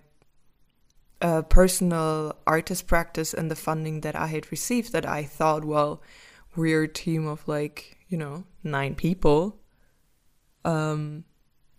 uh, 1.22 1.42
personal 1.42 2.38
artist 2.48 2.88
practice 2.88 3.34
and 3.34 3.52
the 3.52 3.56
funding 3.56 4.00
that 4.00 4.16
I 4.16 4.28
had 4.28 4.50
received 4.50 4.94
that 4.94 5.06
I 5.06 5.24
thought, 5.24 5.66
well, 5.66 6.02
we're 6.56 6.84
a 6.84 6.88
team 6.88 7.28
of 7.28 7.46
like, 7.50 7.98
you 8.08 8.18
know, 8.18 8.46
nine 8.64 8.96
people. 8.96 9.60
Um, 10.64 11.26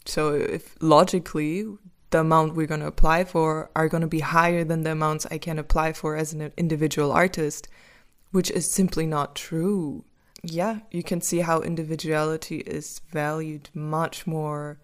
so 0.05 0.35
if 0.35 0.77
logically 0.83 1.65
the 2.11 2.21
amount 2.21 2.55
we're 2.55 2.67
going 2.67 2.81
to 2.81 2.87
apply 2.87 3.25
for 3.25 3.71
are 3.75 3.89
going 3.89 4.03
to 4.03 4.07
be 4.07 4.21
higher 4.21 4.65
than 4.65 4.83
the 4.83 4.93
amounts 4.93 5.27
I 5.27 5.39
can 5.39 5.59
apply 5.59 5.93
for 5.93 6.17
as 6.17 6.33
an 6.33 6.53
individual 6.57 7.13
artist, 7.13 7.69
which 8.31 8.51
is 8.51 8.71
simply 8.71 9.07
not 9.07 9.35
true. 9.35 10.05
Yeah, 10.43 10.81
you 10.91 11.03
can 11.03 11.21
see 11.21 11.41
how 11.41 11.61
individuality 11.61 12.59
is 12.59 13.01
valued 13.11 13.71
much 13.75 14.27
more 14.27 14.79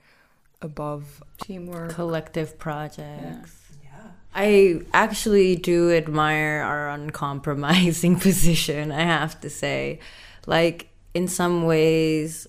above 0.60 1.22
teamwork, 1.40 1.92
collective 1.94 2.58
projects. 2.58 3.60
Yeah. 3.84 4.10
I 4.34 4.80
actually 4.92 5.56
do 5.56 5.92
admire 5.92 6.62
our 6.62 6.88
uncompromising 6.90 8.18
position, 8.20 8.90
I 8.90 9.02
have 9.02 9.40
to 9.42 9.50
say. 9.50 10.00
Like, 10.46 10.88
in 11.14 11.28
some 11.28 11.64
ways, 11.64 12.48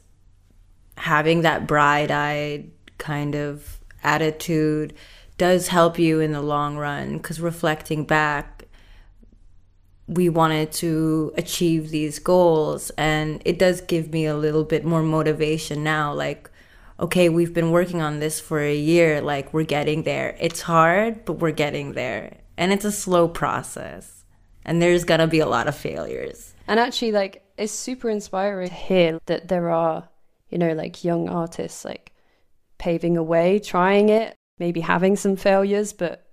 having 0.97 1.41
that 1.41 1.67
bright 1.67 2.09
eyed 2.09 2.71
kind 2.97 3.35
of 3.35 3.79
attitude 4.03 4.93
does 5.37 5.67
help 5.67 5.97
you 5.97 6.19
in 6.19 6.31
the 6.31 6.41
long 6.41 6.77
run 6.77 7.17
because 7.17 7.39
reflecting 7.39 8.05
back 8.05 8.65
we 10.07 10.29
wanted 10.29 10.71
to 10.71 11.33
achieve 11.37 11.89
these 11.89 12.19
goals 12.19 12.91
and 12.97 13.41
it 13.45 13.57
does 13.57 13.81
give 13.81 14.11
me 14.11 14.25
a 14.25 14.35
little 14.35 14.63
bit 14.63 14.83
more 14.83 15.01
motivation 15.01 15.83
now 15.83 16.13
like 16.13 16.49
okay 16.99 17.29
we've 17.29 17.53
been 17.53 17.71
working 17.71 18.01
on 18.01 18.19
this 18.19 18.39
for 18.39 18.59
a 18.59 18.75
year 18.75 19.21
like 19.21 19.53
we're 19.53 19.63
getting 19.63 20.03
there. 20.03 20.35
It's 20.39 20.61
hard 20.61 21.25
but 21.25 21.33
we're 21.33 21.51
getting 21.51 21.93
there 21.93 22.37
and 22.57 22.71
it's 22.71 22.85
a 22.85 22.91
slow 22.91 23.27
process 23.27 24.25
and 24.65 24.81
there's 24.81 25.03
gonna 25.03 25.27
be 25.27 25.39
a 25.39 25.47
lot 25.47 25.67
of 25.67 25.75
failures. 25.75 26.53
And 26.67 26.79
actually 26.79 27.11
like 27.11 27.43
it's 27.57 27.73
super 27.73 28.09
inspiring 28.09 28.69
to 28.69 28.73
hear 28.73 29.19
that 29.25 29.47
there 29.47 29.69
are 29.69 30.07
you 30.49 30.57
know 30.57 30.73
like 30.73 31.03
young 31.03 31.29
artists 31.29 31.85
like 31.85 32.12
paving 32.83 33.15
a 33.15 33.23
way, 33.23 33.59
trying 33.59 34.09
it, 34.09 34.35
maybe 34.59 34.81
having 34.81 35.15
some 35.15 35.37
failures, 35.37 35.93
but 35.93 36.27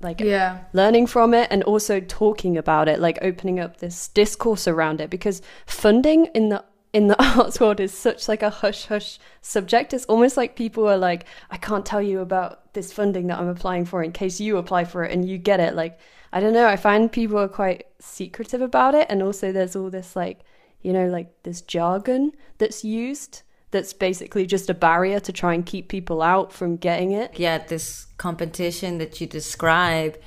like 0.00 0.20
yeah. 0.20 0.60
learning 0.72 1.08
from 1.08 1.34
it 1.34 1.48
and 1.50 1.64
also 1.64 1.98
talking 1.98 2.56
about 2.56 2.86
it, 2.86 3.00
like 3.00 3.18
opening 3.20 3.58
up 3.58 3.78
this 3.78 4.06
discourse 4.06 4.68
around 4.68 5.00
it 5.00 5.10
because 5.10 5.42
funding 5.66 6.26
in 6.36 6.50
the 6.50 6.64
in 6.92 7.08
the 7.08 7.20
arts 7.36 7.58
world 7.58 7.80
is 7.80 7.92
such 7.92 8.28
like 8.28 8.44
a 8.44 8.50
hush 8.50 8.86
hush 8.86 9.18
subject. 9.40 9.92
It's 9.92 10.04
almost 10.04 10.36
like 10.36 10.54
people 10.54 10.88
are 10.88 10.96
like, 10.96 11.24
I 11.50 11.56
can't 11.56 11.84
tell 11.84 12.00
you 12.00 12.20
about 12.20 12.72
this 12.74 12.92
funding 12.92 13.26
that 13.26 13.40
I'm 13.40 13.48
applying 13.48 13.84
for 13.84 14.04
in 14.04 14.12
case 14.12 14.38
you 14.38 14.56
apply 14.56 14.84
for 14.84 15.02
it 15.02 15.10
and 15.10 15.28
you 15.28 15.36
get 15.36 15.58
it. 15.58 15.74
Like, 15.74 15.98
I 16.32 16.38
don't 16.38 16.54
know. 16.54 16.68
I 16.68 16.76
find 16.76 17.10
people 17.10 17.38
are 17.38 17.48
quite 17.48 17.86
secretive 17.98 18.62
about 18.62 18.94
it. 18.94 19.08
And 19.10 19.20
also 19.20 19.50
there's 19.50 19.74
all 19.74 19.90
this 19.90 20.14
like, 20.14 20.44
you 20.80 20.92
know, 20.92 21.08
like 21.08 21.42
this 21.42 21.60
jargon 21.60 22.30
that's 22.58 22.84
used 22.84 23.42
that's 23.70 23.92
basically 23.92 24.46
just 24.46 24.70
a 24.70 24.74
barrier 24.74 25.20
to 25.20 25.32
try 25.32 25.54
and 25.54 25.64
keep 25.64 25.88
people 25.88 26.22
out 26.22 26.52
from 26.52 26.76
getting 26.76 27.12
it. 27.12 27.38
Yeah, 27.38 27.58
this 27.58 28.06
competition 28.16 28.98
that 28.98 29.20
you 29.20 29.26
describe, 29.26 30.18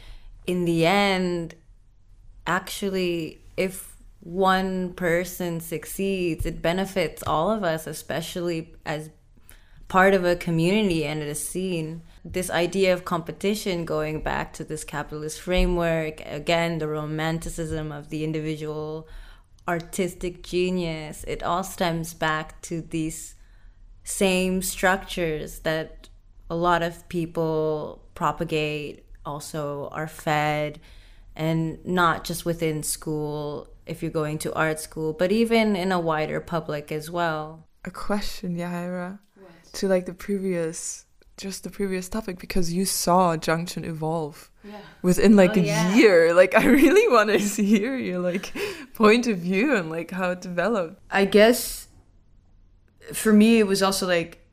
in 0.45 0.65
the 0.65 0.85
end, 0.85 1.55
actually, 2.45 3.41
if 3.57 3.95
one 4.19 4.93
person 4.93 5.59
succeeds, 5.59 6.45
it 6.45 6.61
benefits 6.61 7.23
all 7.25 7.49
of 7.49 7.63
us, 7.63 7.87
especially 7.87 8.75
as 8.85 9.09
part 9.87 10.13
of 10.13 10.23
a 10.23 10.35
community 10.35 11.03
and 11.03 11.21
a 11.21 11.35
scene. 11.35 12.03
This 12.23 12.51
idea 12.51 12.93
of 12.93 13.03
competition, 13.03 13.83
going 13.83 14.21
back 14.21 14.53
to 14.53 14.63
this 14.63 14.83
capitalist 14.83 15.41
framework, 15.41 16.21
again, 16.25 16.77
the 16.77 16.87
romanticism 16.87 17.91
of 17.91 18.09
the 18.09 18.23
individual 18.23 19.07
artistic 19.67 20.43
genius, 20.43 21.23
it 21.27 21.43
all 21.43 21.63
stems 21.63 22.13
back 22.13 22.61
to 22.63 22.81
these 22.81 23.35
same 24.03 24.61
structures 24.61 25.59
that 25.59 26.09
a 26.49 26.55
lot 26.55 26.81
of 26.81 27.07
people 27.07 28.03
propagate, 28.15 29.05
also 29.25 29.89
are 29.91 30.07
fed, 30.07 30.79
and 31.35 31.83
not 31.85 32.23
just 32.23 32.45
within 32.45 32.83
school 32.83 33.67
if 33.85 34.01
you're 34.01 34.11
going 34.11 34.37
to 34.39 34.53
art 34.53 34.79
school, 34.79 35.13
but 35.13 35.31
even 35.31 35.75
in 35.75 35.91
a 35.91 35.99
wider 35.99 36.39
public 36.39 36.91
as 36.91 37.09
well. 37.09 37.67
A 37.85 37.91
question, 37.91 38.57
Yahaira, 38.57 39.19
to 39.73 39.87
like 39.87 40.05
the 40.05 40.13
previous 40.13 41.05
just 41.41 41.63
the 41.63 41.71
previous 41.71 42.07
topic 42.07 42.37
because 42.39 42.71
you 42.71 42.85
saw 42.85 43.35
Junction 43.35 43.83
evolve 43.83 44.51
yeah. 44.63 44.77
within 45.01 45.35
like 45.35 45.57
oh, 45.57 45.61
a 45.61 45.63
yeah. 45.63 45.95
year. 45.95 46.33
Like 46.33 46.55
I 46.55 46.65
really 46.65 47.07
want 47.13 47.29
to 47.31 47.37
hear 47.63 47.97
your 47.97 48.19
like 48.19 48.53
point 48.93 49.25
of 49.25 49.39
view 49.39 49.75
and 49.75 49.89
like 49.89 50.11
how 50.11 50.31
it 50.31 50.41
developed. 50.41 51.01
I 51.09 51.25
guess 51.25 51.87
for 53.11 53.33
me 53.33 53.59
it 53.59 53.65
was 53.65 53.81
also 53.81 54.07
like 54.07 54.45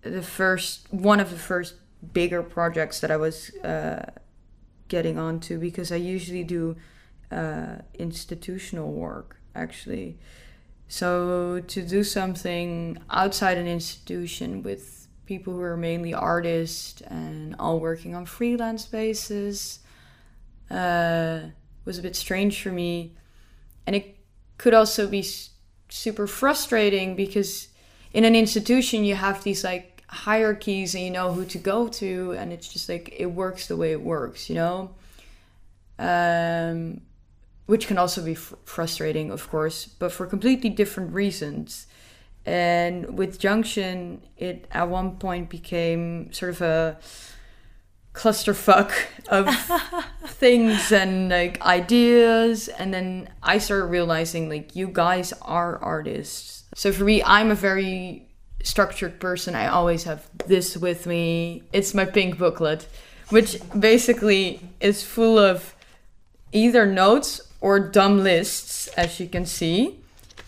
the 0.00 0.22
first 0.22 0.90
one 0.90 1.20
of 1.20 1.30
the 1.30 1.36
first 1.36 1.74
bigger 2.12 2.42
projects 2.42 3.00
that 3.00 3.10
I 3.10 3.18
was 3.18 3.54
uh, 3.58 4.10
getting 4.88 5.18
onto 5.18 5.58
because 5.58 5.92
I 5.92 5.96
usually 5.96 6.44
do 6.44 6.76
uh, 7.30 7.76
institutional 7.98 8.90
work 8.92 9.36
actually. 9.54 10.18
So 10.88 11.60
to 11.60 11.82
do 11.82 12.02
something 12.02 12.98
outside 13.10 13.58
an 13.58 13.66
institution 13.66 14.62
with 14.62 14.93
people 15.26 15.52
who 15.52 15.62
are 15.62 15.76
mainly 15.76 16.14
artists 16.14 17.00
and 17.02 17.56
all 17.58 17.80
working 17.80 18.14
on 18.14 18.26
freelance 18.26 18.86
basis 18.86 19.80
uh, 20.70 21.40
was 21.84 21.98
a 21.98 22.02
bit 22.02 22.16
strange 22.16 22.62
for 22.62 22.70
me. 22.70 23.16
And 23.86 23.96
it 23.96 24.16
could 24.58 24.74
also 24.74 25.06
be 25.06 25.26
super 25.88 26.26
frustrating 26.26 27.16
because 27.16 27.68
in 28.12 28.24
an 28.24 28.34
institution 28.34 29.04
you 29.04 29.14
have 29.14 29.44
these 29.44 29.64
like 29.64 30.02
hierarchies 30.08 30.94
and 30.94 31.04
you 31.04 31.10
know 31.10 31.32
who 31.32 31.44
to 31.44 31.58
go 31.58 31.88
to 31.88 32.32
and 32.32 32.52
it's 32.52 32.68
just 32.68 32.88
like 32.88 33.14
it 33.16 33.26
works 33.26 33.66
the 33.66 33.76
way 33.76 33.92
it 33.92 34.00
works 34.00 34.48
you 34.48 34.54
know 34.54 34.90
um, 35.98 37.00
which 37.66 37.86
can 37.86 37.98
also 37.98 38.24
be 38.24 38.34
fr- 38.34 38.54
frustrating 38.64 39.30
of 39.30 39.48
course 39.50 39.86
but 39.86 40.12
for 40.12 40.26
completely 40.26 40.70
different 40.70 41.12
reasons 41.12 41.86
and 42.46 43.16
with 43.16 43.38
junction 43.38 44.22
it 44.36 44.66
at 44.70 44.88
one 44.88 45.16
point 45.16 45.48
became 45.48 46.32
sort 46.32 46.50
of 46.50 46.60
a 46.60 46.98
clusterfuck 48.12 48.92
of 49.28 49.48
things 50.26 50.92
and 50.92 51.30
like 51.30 51.60
ideas. 51.62 52.68
And 52.68 52.94
then 52.94 53.28
i 53.42 53.58
started 53.58 53.86
realizing 53.86 54.48
like 54.48 54.76
you 54.76 54.88
guys 54.88 55.32
are 55.42 55.78
artists. 55.78 56.64
So 56.74 56.92
for 56.92 57.04
me 57.04 57.22
i'm 57.24 57.50
a 57.50 57.54
very 57.54 58.28
structured 58.62 59.20
person. 59.20 59.54
I 59.54 59.66
always 59.66 60.04
have 60.04 60.28
this 60.46 60.76
with 60.76 61.06
me. 61.06 61.64
It's 61.72 61.92
my 61.92 62.04
pink 62.04 62.38
booklet 62.38 62.86
which 63.30 63.58
basically 63.78 64.60
is 64.80 65.02
full 65.02 65.38
of 65.38 65.74
either 66.52 66.86
notes 66.86 67.40
or 67.60 67.80
dumb 67.80 68.22
lists 68.22 68.88
as 68.88 69.18
you 69.18 69.28
can 69.28 69.46
see. 69.46 69.98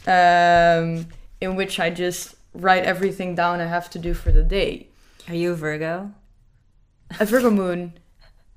Um, 0.07 1.07
in 1.41 1.57
which 1.57 1.79
i 1.81 1.91
just 1.91 2.35
write 2.55 2.85
everything 2.85 3.35
down 3.35 3.61
i 3.61 3.67
have 3.67 3.91
to 3.91 3.99
do 3.99 4.15
for 4.15 4.33
the 4.33 4.43
day 4.43 4.89
are 5.29 5.35
you 5.35 5.53
a 5.53 5.55
virgo 5.55 6.13
a 7.19 7.25
Virgo 7.25 7.51
moon. 7.51 7.95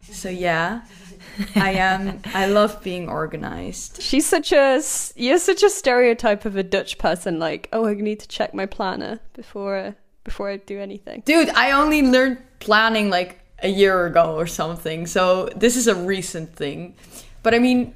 So 0.02 0.30
yeah, 0.30 0.82
I 1.56 1.74
am. 1.74 2.22
I 2.34 2.48
love 2.48 2.82
being 2.84 3.10
organized. 3.10 4.02
She's 4.02 4.26
such 4.26 4.52
a 4.52 4.82
you're 5.16 5.40
such 5.40 5.64
a 5.64 5.70
stereotype 5.70 6.46
of 6.46 6.56
a 6.56 6.64
Dutch 6.64 6.98
person. 6.98 7.40
Like, 7.40 7.70
oh, 7.74 7.86
I 7.86 7.94
need 7.94 8.20
to 8.22 8.28
check 8.28 8.54
my 8.54 8.66
planner 8.66 9.20
before 9.34 9.96
before 10.24 10.50
I 10.50 10.58
do 10.58 10.80
anything. 10.80 11.24
Dude, 11.26 11.50
I 11.50 11.72
only 11.72 12.02
learned 12.02 12.40
planning 12.60 13.10
like 13.10 13.40
a 13.62 13.70
year 13.70 14.06
ago 14.06 14.36
or 14.36 14.48
something. 14.48 15.06
So 15.06 15.50
this 15.56 15.76
is 15.76 15.88
a 15.88 15.96
recent 15.96 16.56
thing. 16.56 16.96
But 17.44 17.54
I 17.54 17.60
mean, 17.60 17.94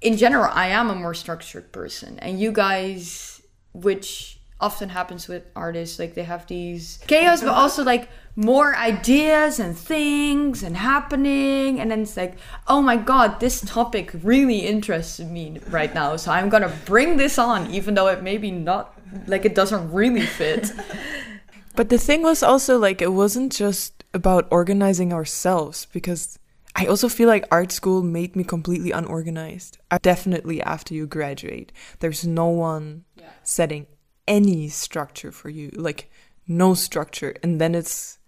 in 0.00 0.16
general, 0.16 0.50
I 0.52 0.68
am 0.68 0.90
a 0.90 0.94
more 0.94 1.14
structured 1.14 1.72
person. 1.72 2.18
And 2.18 2.38
you 2.38 2.52
guys, 2.52 3.29
which 3.72 4.38
often 4.60 4.90
happens 4.90 5.26
with 5.26 5.44
artists, 5.56 5.98
like 5.98 6.14
they 6.14 6.24
have 6.24 6.46
these 6.46 6.98
chaos, 7.06 7.40
but 7.40 7.50
also 7.50 7.82
like 7.82 8.08
more 8.36 8.76
ideas 8.76 9.58
and 9.58 9.76
things 9.76 10.62
and 10.62 10.76
happening. 10.76 11.80
And 11.80 11.90
then 11.90 12.02
it's 12.02 12.16
like, 12.16 12.36
oh 12.68 12.82
my 12.82 12.96
God, 12.96 13.40
this 13.40 13.62
topic 13.62 14.10
really 14.22 14.58
interests 14.58 15.18
me 15.20 15.60
right 15.70 15.94
now. 15.94 16.16
So 16.16 16.30
I'm 16.30 16.48
going 16.48 16.62
to 16.62 16.72
bring 16.84 17.16
this 17.16 17.38
on, 17.38 17.70
even 17.70 17.94
though 17.94 18.08
it 18.08 18.22
maybe 18.22 18.50
not, 18.50 18.98
like 19.26 19.44
it 19.44 19.54
doesn't 19.54 19.92
really 19.92 20.26
fit. 20.26 20.72
But 21.76 21.88
the 21.88 21.98
thing 21.98 22.22
was 22.22 22.42
also 22.42 22.78
like, 22.78 23.00
it 23.00 23.12
wasn't 23.12 23.52
just 23.52 24.04
about 24.12 24.46
organizing 24.50 25.12
ourselves 25.12 25.86
because 25.92 26.39
I 26.76 26.86
also 26.86 27.08
feel 27.08 27.28
like 27.28 27.46
art 27.50 27.72
school 27.72 28.02
made 28.02 28.36
me 28.36 28.44
completely 28.44 28.92
unorganized. 28.92 29.78
I, 29.90 29.98
definitely 29.98 30.62
after 30.62 30.94
you 30.94 31.06
graduate, 31.06 31.72
there's 31.98 32.26
no 32.26 32.46
one 32.46 33.04
yeah. 33.16 33.30
setting 33.42 33.86
any 34.28 34.68
structure 34.68 35.32
for 35.32 35.48
you, 35.48 35.70
like 35.74 36.10
no 36.46 36.74
structure. 36.74 37.34
And 37.42 37.60
then 37.60 37.74
it's 37.74 38.18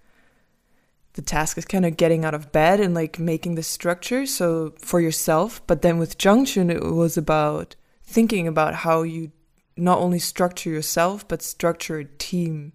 the 1.15 1.23
task 1.23 1.59
is 1.59 1.65
kind 1.65 1.85
of 1.85 1.97
getting 1.97 2.25
out 2.25 2.35
of 2.35 2.53
bed 2.53 2.81
and 2.81 2.95
like 2.95 3.19
making 3.19 3.55
the 3.55 3.63
structure 3.63 4.27
so 4.27 4.75
for 4.79 5.01
yourself. 5.01 5.65
But 5.67 5.83
then 5.83 5.99
with 5.99 6.19
Junction, 6.19 6.71
it 6.71 6.83
was 6.83 7.17
about 7.17 7.77
thinking 8.03 8.49
about 8.49 8.75
how 8.77 9.03
you 9.03 9.33
not 9.77 9.99
only 9.99 10.19
structure 10.19 10.71
yourself, 10.71 11.27
but 11.29 11.43
structure 11.43 11.99
a 11.99 12.05
team. 12.05 12.73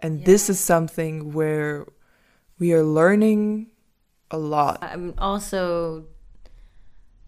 And 0.00 0.20
yeah. 0.20 0.26
this 0.26 0.50
is 0.50 0.58
something 0.58 1.32
where 1.32 1.86
we 2.58 2.72
are 2.72 2.84
learning 2.84 3.70
a 4.30 4.38
lot. 4.38 4.78
I'm 4.82 5.14
also, 5.18 6.06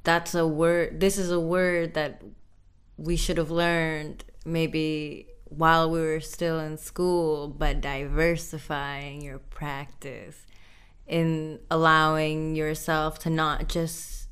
that's 0.05 0.35
a 0.35 0.47
word, 0.47 1.01
this 1.01 1.19
is 1.19 1.31
a 1.31 1.41
word 1.41 1.95
that 1.95 2.23
we 2.97 3.17
should 3.17 3.39
have 3.39 3.51
learned 3.51 4.25
maybe 4.45 5.27
while 5.45 5.91
we 5.91 6.01
were 6.01 6.21
still 6.21 6.59
in 6.61 6.79
school, 6.79 7.49
but 7.49 7.81
diversifying 7.81 9.23
your 9.23 9.39
practice 9.39 10.47
in 11.07 11.59
allowing 11.71 12.55
yourself 12.55 13.19
to 13.19 13.31
not 13.31 13.69
just 13.69 14.29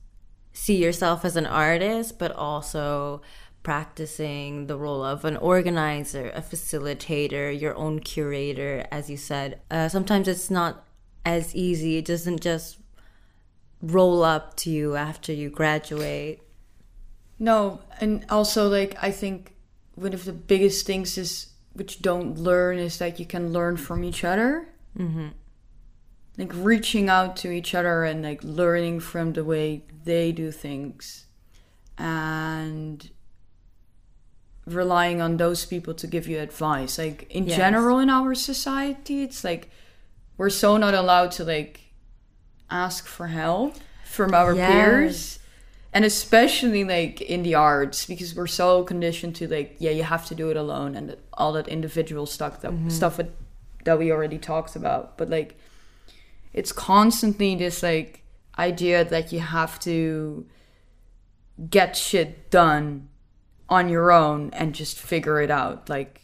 see 0.52 0.76
yourself 0.76 1.24
as 1.24 1.37
an 1.37 1.46
artist, 1.46 2.18
but 2.18 2.33
also 2.33 3.20
practicing 3.62 4.66
the 4.66 4.76
role 4.76 5.04
of 5.04 5.24
an 5.24 5.37
organizer, 5.37 6.30
a 6.35 6.40
facilitator, 6.40 7.59
your 7.59 7.76
own 7.76 8.00
curator, 8.00 8.87
as 8.90 9.11
you 9.11 9.16
said. 9.16 9.61
Uh, 9.70 9.88
sometimes 9.88 10.26
it's 10.26 10.50
not 10.50 10.87
as 11.24 11.54
easy. 11.54 11.96
It 11.96 12.04
doesn't 12.04 12.40
just 12.40 12.78
roll 13.83 14.22
up 14.22 14.56
to 14.56 14.70
you 14.70 14.96
after 14.96 15.33
you 15.33 15.50
graduate. 15.50 16.42
No, 17.38 17.80
and 18.00 18.24
also 18.28 18.68
like 18.68 18.96
I 19.02 19.11
think 19.11 19.54
one 19.94 20.12
of 20.12 20.24
the 20.24 20.33
biggest 20.33 20.87
things 20.87 21.16
is 21.16 21.46
which 21.72 22.02
don't 22.02 22.37
learn 22.37 22.78
is 22.78 22.98
that 22.98 23.18
you 23.18 23.26
can 23.26 23.52
learn 23.52 23.76
from 23.76 24.04
each 24.04 24.24
other. 24.24 24.68
Mm-hmm. 24.98 25.28
Like 26.37 26.52
reaching 26.54 27.09
out 27.09 27.37
to 27.37 27.50
each 27.50 27.74
other 27.74 28.04
and 28.04 28.22
like 28.22 28.42
learning 28.42 29.00
from 29.00 29.33
the 29.33 29.44
way 29.44 29.85
they 30.04 30.33
do 30.33 30.50
things, 30.50 31.26
and 31.98 33.11
relying 34.66 35.20
on 35.20 35.37
those 35.37 35.64
people 35.66 35.94
to 35.94 36.06
give 36.06 36.28
you 36.28 36.38
advice. 36.38 36.98
Like 36.98 37.26
in 37.30 37.46
yes. 37.46 37.56
general 37.56 37.98
in 37.98 38.11
our 38.11 38.35
society, 38.35 39.22
it's 39.22 39.44
like 39.44 39.70
we're 40.40 40.48
so 40.48 40.79
not 40.79 40.94
allowed 40.94 41.31
to 41.31 41.44
like 41.44 41.92
ask 42.70 43.05
for 43.05 43.26
help 43.26 43.76
from 44.07 44.33
our 44.33 44.55
yes. 44.55 44.72
peers 44.72 45.38
and 45.92 46.03
especially 46.03 46.83
like 46.83 47.20
in 47.20 47.42
the 47.42 47.55
arts 47.55 48.07
because 48.07 48.35
we're 48.35 48.46
so 48.46 48.83
conditioned 48.83 49.37
to 49.37 49.46
like 49.46 49.76
yeah 49.79 49.90
you 49.90 50.03
have 50.03 50.24
to 50.24 50.35
do 50.35 50.48
it 50.48 50.57
alone 50.57 50.94
and 50.96 51.14
all 51.35 51.53
that 51.53 51.68
individual 51.68 52.24
stuff 52.24 52.62
that 52.62 52.70
mm-hmm. 52.70 52.88
stuff 52.88 53.18
that, 53.18 53.29
that 53.85 53.98
we 53.98 54.11
already 54.11 54.38
talked 54.38 54.76
about 54.76 55.18
but 55.18 55.29
like 55.29 55.59
it's 56.55 56.72
constantly 56.72 57.55
this 57.55 57.83
like 57.83 58.22
idea 58.59 59.05
that 59.05 59.31
you 59.33 59.40
have 59.40 59.79
to 59.79 60.46
get 61.68 61.94
shit 61.94 62.50
done 62.50 63.11
on 63.68 63.90
your 63.90 64.11
own 64.11 64.48
and 64.55 64.74
just 64.74 64.98
figure 64.98 65.38
it 65.42 65.50
out 65.50 65.90
like 65.90 66.22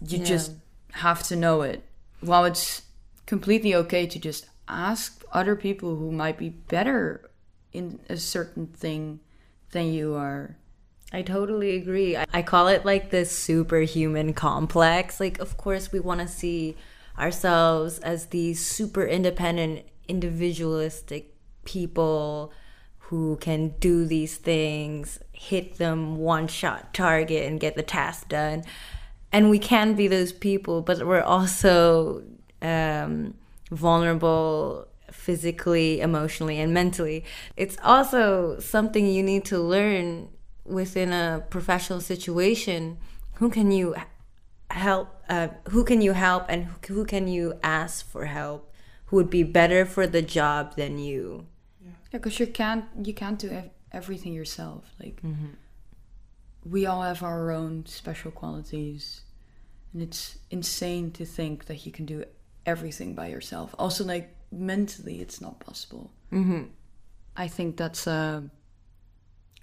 you 0.00 0.16
yeah. 0.20 0.24
just 0.24 0.52
have 0.92 1.22
to 1.22 1.36
know 1.36 1.60
it 1.60 1.82
while 2.20 2.46
it's 2.46 2.85
completely 3.26 3.74
okay 3.74 4.06
to 4.06 4.18
just 4.18 4.46
ask 4.68 5.24
other 5.32 5.56
people 5.56 5.96
who 5.96 6.10
might 6.10 6.38
be 6.38 6.48
better 6.48 7.30
in 7.72 8.00
a 8.08 8.16
certain 8.16 8.66
thing 8.68 9.20
than 9.72 9.92
you 9.92 10.14
are. 10.14 10.56
I 11.12 11.22
totally 11.22 11.76
agree. 11.76 12.16
I 12.16 12.42
call 12.42 12.68
it 12.68 12.84
like 12.84 13.10
this 13.10 13.30
superhuman 13.30 14.34
complex. 14.34 15.20
Like, 15.20 15.38
of 15.38 15.56
course, 15.56 15.92
we 15.92 16.00
want 16.00 16.20
to 16.20 16.28
see 16.28 16.76
ourselves 17.18 17.98
as 18.00 18.26
these 18.26 18.64
super 18.64 19.04
independent, 19.06 19.86
individualistic 20.08 21.34
people 21.64 22.52
who 22.98 23.36
can 23.36 23.68
do 23.78 24.04
these 24.04 24.36
things, 24.36 25.20
hit 25.32 25.76
them 25.76 26.16
one 26.16 26.48
shot 26.48 26.92
target, 26.92 27.46
and 27.46 27.60
get 27.60 27.76
the 27.76 27.82
task 27.82 28.28
done. 28.28 28.64
And 29.30 29.48
we 29.48 29.60
can 29.60 29.94
be 29.94 30.08
those 30.08 30.32
people, 30.32 30.82
but 30.82 31.06
we're 31.06 31.22
also 31.22 32.24
um, 32.62 33.34
vulnerable 33.70 34.88
physically, 35.10 36.00
emotionally, 36.00 36.58
and 36.60 36.72
mentally. 36.72 37.24
It's 37.56 37.76
also 37.82 38.58
something 38.58 39.06
you 39.06 39.22
need 39.22 39.44
to 39.46 39.58
learn 39.58 40.28
within 40.64 41.12
a 41.12 41.44
professional 41.50 42.00
situation. 42.00 42.98
Who 43.34 43.50
can 43.50 43.70
you 43.70 43.94
help? 44.70 45.08
Uh, 45.28 45.48
who 45.70 45.84
can 45.84 46.00
you 46.00 46.12
help, 46.12 46.44
and 46.48 46.68
who 46.86 47.04
can 47.04 47.28
you 47.28 47.54
ask 47.62 48.08
for 48.08 48.26
help? 48.26 48.72
Who 49.06 49.16
would 49.16 49.30
be 49.30 49.42
better 49.42 49.84
for 49.84 50.06
the 50.06 50.22
job 50.22 50.76
than 50.76 50.98
you? 50.98 51.46
Yeah, 51.84 51.92
because 52.12 52.40
you 52.40 52.46
can't 52.46 52.84
you 53.02 53.14
can't 53.14 53.38
do 53.38 53.62
everything 53.92 54.32
yourself. 54.32 54.84
Like 55.00 55.22
mm-hmm. 55.22 55.54
we 56.64 56.86
all 56.86 57.02
have 57.02 57.22
our 57.22 57.50
own 57.50 57.86
special 57.86 58.30
qualities, 58.30 59.22
and 59.92 60.02
it's 60.02 60.38
insane 60.50 61.10
to 61.12 61.24
think 61.24 61.66
that 61.66 61.86
you 61.86 61.92
can 61.92 62.06
do 62.06 62.24
everything 62.66 63.14
by 63.14 63.28
yourself. 63.28 63.74
Also, 63.78 64.04
like 64.04 64.34
mentally, 64.52 65.20
it's 65.20 65.40
not 65.40 65.60
possible. 65.60 66.10
Mm-hmm. 66.32 66.64
I 67.36 67.48
think 67.48 67.76
that's 67.76 68.06
a 68.06 68.50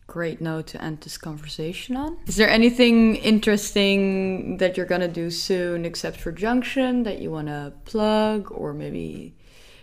great 0.08 0.42
note 0.42 0.68
to 0.68 0.84
end 0.84 1.02
this 1.02 1.18
conversation 1.18 1.96
on. 1.96 2.18
Is 2.26 2.36
there 2.36 2.50
anything 2.50 3.16
interesting 3.18 4.58
that 4.58 4.78
you're 4.78 4.86
gonna 4.86 5.08
do 5.08 5.30
soon, 5.30 5.86
except 5.86 6.18
for 6.18 6.32
Junction, 6.32 7.04
that 7.04 7.20
you 7.20 7.32
wanna 7.32 7.74
plug, 7.86 8.52
or 8.52 8.74
maybe 8.74 9.36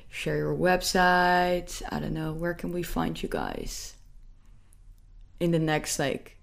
share 0.09 0.37
your 0.37 0.56
website? 0.56 1.83
I 1.90 2.00
don't 2.00 2.14
know. 2.14 2.33
Where 2.33 2.54
can 2.54 2.72
we 2.72 2.83
find 2.83 3.20
you 3.22 3.28
guys 3.28 3.94
in 5.38 5.50
the 5.50 5.59
next 5.59 5.98
like 5.98 6.38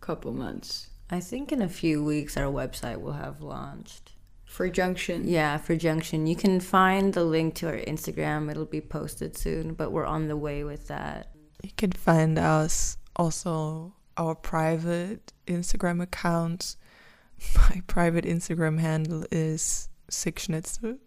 couple 0.00 0.32
months? 0.32 0.88
I 1.10 1.20
think 1.20 1.52
in 1.52 1.60
a 1.60 1.68
few 1.68 2.02
weeks 2.02 2.36
our 2.36 2.50
website 2.50 3.00
will 3.00 3.12
have 3.12 3.42
launched 3.42 4.12
for 4.52 4.68
Junction. 4.68 5.26
Yeah, 5.26 5.56
for 5.56 5.74
Junction. 5.74 6.26
You 6.26 6.36
can 6.36 6.60
find 6.60 7.14
the 7.14 7.24
link 7.24 7.54
to 7.56 7.68
our 7.68 7.78
Instagram. 7.78 8.50
It'll 8.50 8.66
be 8.66 8.82
posted 8.82 9.36
soon, 9.36 9.72
but 9.72 9.90
we're 9.90 10.04
on 10.04 10.28
the 10.28 10.36
way 10.36 10.62
with 10.62 10.88
that. 10.88 11.32
You 11.62 11.70
can 11.76 11.92
find 11.92 12.38
us 12.38 12.98
also 13.16 13.94
our 14.18 14.34
private 14.34 15.32
Instagram 15.46 16.02
account. 16.02 16.76
My 17.70 17.82
private 17.86 18.26
Instagram 18.26 18.78
handle 18.78 19.24
is 19.30 19.88
sickschnitzl. 20.10 20.98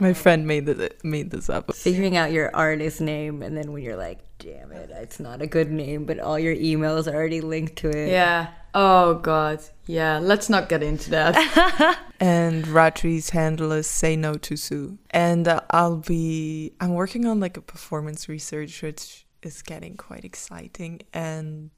My 0.00 0.12
friend 0.12 0.46
made 0.46 0.66
this 0.66 0.92
made 1.02 1.30
this 1.30 1.48
up. 1.48 1.74
Figuring 1.74 2.16
out 2.16 2.32
your 2.32 2.54
artist 2.54 3.00
name, 3.00 3.42
and 3.42 3.56
then 3.56 3.72
when 3.72 3.82
you're 3.82 3.96
like, 3.96 4.18
"Damn 4.38 4.72
it, 4.72 4.90
it's 4.90 5.20
not 5.20 5.42
a 5.42 5.46
good 5.46 5.70
name," 5.70 6.04
but 6.04 6.18
all 6.18 6.38
your 6.38 6.54
emails 6.54 7.06
are 7.06 7.14
already 7.14 7.40
linked 7.40 7.76
to 7.76 7.90
it. 7.90 8.10
Yeah. 8.10 8.48
Oh 8.74 9.14
God. 9.14 9.60
Yeah. 9.86 10.18
Let's 10.18 10.50
not 10.50 10.68
get 10.68 10.82
into 10.82 11.10
that. 11.10 11.98
and 12.20 12.66
Ratri's 12.66 13.30
handle 13.30 13.70
is 13.72 13.86
say 13.86 14.16
no 14.16 14.34
to 14.34 14.56
Sue. 14.56 14.98
And 15.10 15.46
uh, 15.46 15.60
I'll 15.70 15.98
be. 15.98 16.72
I'm 16.80 16.94
working 16.94 17.26
on 17.26 17.38
like 17.38 17.56
a 17.56 17.62
performance 17.62 18.28
research, 18.28 18.82
which 18.82 19.26
is 19.42 19.62
getting 19.62 19.96
quite 19.96 20.24
exciting. 20.24 21.02
And 21.12 21.70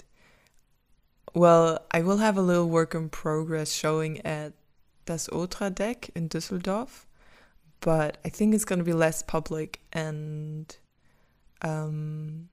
well, 1.35 1.85
I 1.91 2.01
will 2.01 2.19
have 2.19 2.39
a 2.39 2.43
little 2.43 2.69
work 2.69 2.95
in 2.95 3.11
progress 3.11 3.73
showing 3.73 4.25
at 4.25 4.55
Das 5.05 5.29
Ultra 5.31 5.69
Deck 5.69 6.11
in 6.15 6.31
Düsseldorf 6.31 7.05
but 7.81 8.19
I 8.25 8.29
think 8.29 8.55
it's 8.55 8.65
going 8.65 8.79
to 8.79 8.85
be 8.85 8.93
less 8.93 9.23
public 9.23 9.81
and 9.93 10.77
um, 11.63 12.49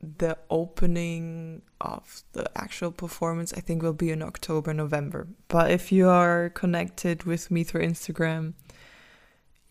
the 0.00 0.36
opening 0.50 1.62
of 1.80 2.22
the 2.32 2.50
actual 2.58 2.90
performance, 2.90 3.52
I 3.52 3.60
think, 3.60 3.82
will 3.82 3.92
be 3.92 4.10
in 4.10 4.22
October, 4.22 4.74
November. 4.74 5.28
But 5.48 5.70
if 5.70 5.92
you 5.92 6.08
are 6.08 6.50
connected 6.50 7.24
with 7.24 7.50
me 7.50 7.64
through 7.64 7.82
Instagram, 7.82 8.54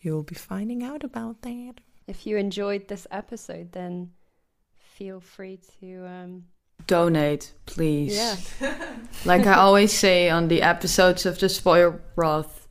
you'll 0.00 0.22
be 0.22 0.34
finding 0.34 0.82
out 0.82 1.04
about 1.04 1.42
that. 1.42 1.74
If 2.06 2.26
you 2.26 2.36
enjoyed 2.36 2.88
this 2.88 3.06
episode, 3.10 3.72
then 3.72 4.10
feel 4.78 5.20
free 5.20 5.58
to 5.80 6.06
um, 6.06 6.44
donate, 6.86 7.52
please. 7.66 8.16
Yeah. 8.16 8.36
like 9.24 9.46
I 9.46 9.54
always 9.54 9.92
say 9.92 10.28
on 10.28 10.48
the 10.48 10.62
episodes 10.62 11.26
of 11.26 11.38
the 11.38 11.48
Spoiled 11.48 12.00
Broth, 12.14 12.63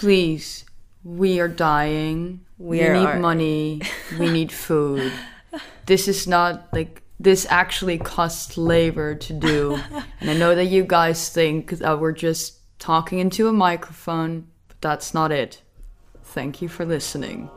please, 0.00 0.64
we 1.04 1.40
are 1.40 1.48
dying. 1.48 2.40
We, 2.58 2.78
We 2.80 2.88
need 2.88 3.06
are- 3.06 3.18
money. 3.18 3.82
we 4.18 4.30
need 4.38 4.50
food. 4.50 5.12
This 5.86 6.08
is 6.08 6.26
not 6.26 6.68
like 6.72 7.02
this 7.18 7.46
actually 7.50 7.98
costs 7.98 8.56
labor 8.56 9.14
to 9.14 9.32
do. 9.32 9.78
and 10.20 10.30
I 10.30 10.34
know 10.34 10.54
that 10.54 10.66
you 10.66 10.84
guys 10.84 11.28
think 11.28 11.70
that 11.70 12.00
we're 12.00 12.12
just 12.12 12.58
talking 12.78 13.18
into 13.18 13.46
a 13.48 13.52
microphone, 13.52 14.46
but 14.68 14.80
that's 14.80 15.12
not 15.12 15.30
it. 15.32 15.60
Thank 16.24 16.62
you 16.62 16.68
for 16.68 16.86
listening. 16.86 17.50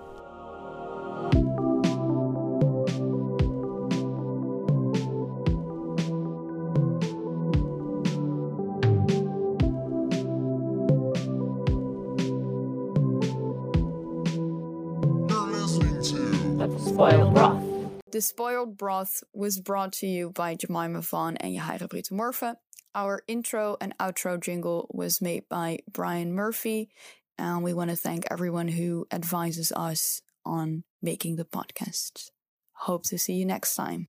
Spoiled 18.24 18.78
Broth 18.78 19.22
was 19.34 19.60
brought 19.60 19.92
to 19.94 20.08
you 20.08 20.30
by 20.30 20.56
Jemima 20.56 21.02
Vaughn 21.02 21.36
and 21.38 21.54
Yahaira 21.54 21.90
Britomorfa. 21.90 22.56
Our 22.96 23.22
intro 23.28 23.76
and 23.82 23.94
outro 23.98 24.40
jingle 24.40 24.90
was 24.94 25.22
made 25.22 25.50
by 25.50 25.80
Brian 25.92 26.32
Murphy, 26.32 26.90
and 27.38 27.64
we 27.64 27.74
want 27.74 27.90
to 27.90 27.98
thank 27.98 28.26
everyone 28.32 28.70
who 28.70 29.08
advises 29.12 29.74
us 29.76 30.22
on 30.46 30.86
making 31.02 31.36
the 31.36 31.44
podcast. 31.44 32.30
Hope 32.72 33.04
to 33.08 33.18
see 33.18 33.34
you 33.34 33.46
next 33.46 33.76
time. 33.76 34.08